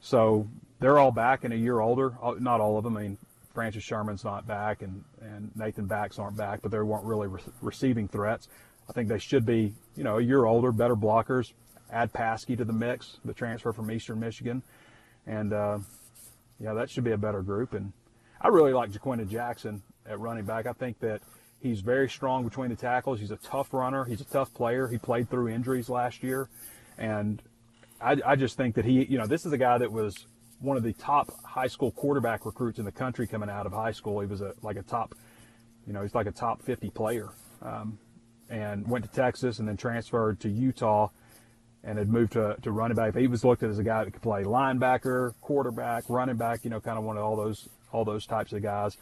So 0.00 0.48
they're 0.80 0.98
all 0.98 1.12
back 1.12 1.44
and 1.44 1.54
a 1.54 1.56
year 1.56 1.80
older. 1.80 2.14
Uh, 2.22 2.34
Not 2.38 2.60
all 2.60 2.76
of 2.78 2.84
them. 2.84 2.96
I 2.96 3.02
mean, 3.02 3.18
Francis 3.54 3.84
Sherman's 3.84 4.24
not 4.24 4.46
back, 4.46 4.82
and 4.82 5.04
and 5.20 5.50
Nathan 5.54 5.86
Bax 5.86 6.18
aren't 6.18 6.36
back, 6.36 6.60
but 6.62 6.70
they 6.70 6.78
weren't 6.78 7.04
really 7.04 7.28
re- 7.28 7.40
receiving 7.60 8.08
threats. 8.08 8.48
I 8.88 8.92
think 8.92 9.08
they 9.08 9.18
should 9.18 9.46
be, 9.46 9.72
you 9.96 10.04
know, 10.04 10.18
a 10.18 10.22
year 10.22 10.44
older, 10.44 10.72
better 10.72 10.96
blockers. 10.96 11.52
Add 11.90 12.12
Paaske 12.12 12.56
to 12.58 12.64
the 12.64 12.72
mix, 12.72 13.18
the 13.24 13.32
transfer 13.32 13.72
from 13.72 13.90
Eastern 13.90 14.20
Michigan, 14.20 14.62
and 15.26 15.52
uh, 15.52 15.78
yeah, 16.58 16.74
that 16.74 16.90
should 16.90 17.04
be 17.04 17.12
a 17.12 17.18
better 17.18 17.42
group. 17.42 17.72
And 17.72 17.92
I 18.40 18.48
really 18.48 18.72
like 18.72 18.90
Ja'Quinden 18.90 19.28
Jackson 19.28 19.82
at 20.08 20.18
running 20.18 20.44
back. 20.44 20.66
I 20.66 20.72
think 20.72 20.98
that 21.00 21.22
he's 21.60 21.80
very 21.80 22.08
strong 22.08 22.44
between 22.44 22.70
the 22.70 22.76
tackles. 22.76 23.20
He's 23.20 23.30
a 23.30 23.36
tough 23.36 23.72
runner. 23.72 24.04
He's 24.04 24.20
a 24.20 24.26
tough 24.26 24.52
player. 24.54 24.88
He 24.88 24.98
played 24.98 25.30
through 25.30 25.48
injuries 25.48 25.88
last 25.88 26.22
year, 26.22 26.48
and 26.98 27.42
I, 28.00 28.16
I 28.24 28.36
just 28.36 28.56
think 28.56 28.74
that 28.76 28.84
he, 28.84 29.04
you 29.04 29.18
know, 29.18 29.26
this 29.26 29.46
is 29.46 29.52
a 29.52 29.58
guy 29.58 29.78
that 29.78 29.90
was 29.90 30.26
one 30.60 30.76
of 30.76 30.82
the 30.82 30.92
top 30.94 31.30
high 31.44 31.66
school 31.66 31.90
quarterback 31.90 32.46
recruits 32.46 32.78
in 32.78 32.84
the 32.84 32.92
country 32.92 33.26
coming 33.26 33.50
out 33.50 33.66
of 33.66 33.72
high 33.72 33.92
school. 33.92 34.20
He 34.20 34.26
was 34.26 34.40
a 34.40 34.54
like 34.62 34.76
a 34.76 34.82
top, 34.82 35.14
you 35.86 35.92
know, 35.92 36.02
he's 36.02 36.14
like 36.14 36.26
a 36.26 36.32
top 36.32 36.62
50 36.62 36.90
player, 36.90 37.30
um, 37.62 37.98
and 38.50 38.88
went 38.88 39.04
to 39.04 39.10
Texas 39.10 39.58
and 39.58 39.66
then 39.66 39.76
transferred 39.76 40.40
to 40.40 40.48
Utah 40.48 41.08
and 41.82 41.98
had 41.98 42.08
moved 42.08 42.32
to, 42.32 42.56
to 42.62 42.72
running 42.72 42.96
back. 42.96 43.14
He 43.14 43.26
was 43.26 43.44
looked 43.44 43.62
at 43.62 43.70
as 43.70 43.78
a 43.78 43.84
guy 43.84 44.04
that 44.04 44.10
could 44.10 44.22
play 44.22 44.42
linebacker, 44.42 45.34
quarterback, 45.40 46.04
running 46.08 46.36
back, 46.36 46.64
you 46.64 46.70
know, 46.70 46.80
kind 46.80 46.98
of 46.98 47.04
one 47.04 47.16
of 47.16 47.24
all 47.24 47.36
those 47.36 47.68
all 47.92 48.04
those 48.04 48.26
types 48.26 48.52
of 48.52 48.62
guys, 48.62 48.96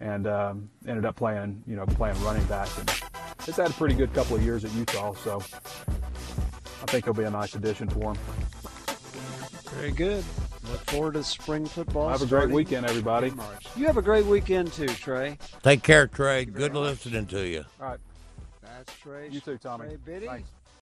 and 0.00 0.26
um, 0.26 0.70
ended 0.86 1.04
up 1.04 1.16
playing, 1.16 1.62
you 1.66 1.76
know, 1.76 1.86
playing 1.86 2.22
running 2.22 2.44
back. 2.44 2.68
And 2.78 2.90
it's 3.46 3.56
had 3.56 3.70
a 3.70 3.74
pretty 3.74 3.94
good 3.94 4.12
couple 4.12 4.36
of 4.36 4.42
years 4.42 4.64
at 4.64 4.72
Utah, 4.72 5.14
so 5.14 5.36
I 5.36 6.86
think 6.86 7.04
he'll 7.04 7.14
be 7.14 7.24
a 7.24 7.30
nice 7.30 7.54
addition 7.54 7.88
for 7.88 8.12
him. 8.12 8.18
Very 9.74 9.92
good. 9.92 10.24
Look 10.70 10.80
forward 10.90 11.14
to 11.14 11.24
spring 11.24 11.64
football. 11.66 12.08
Have 12.08 12.22
a 12.22 12.26
great 12.26 12.50
weekend, 12.50 12.84
everybody. 12.84 13.32
You 13.76 13.86
have 13.86 13.96
a 13.96 14.02
great 14.02 14.26
weekend 14.26 14.72
too, 14.72 14.88
Trey. 14.88 15.38
Take 15.62 15.82
care, 15.82 16.06
Trey. 16.06 16.44
Good 16.44 16.74
listening 16.74 17.26
to 17.26 17.46
you. 17.46 17.64
All 17.80 17.88
right. 17.88 17.98
That's 18.62 18.92
Trey. 18.98 19.28
You 19.30 19.40
too, 19.40 19.56
Tommy. 19.56 19.86
Trey 19.86 19.96
Biddy. 19.96 20.26
Thanks. 20.26 20.50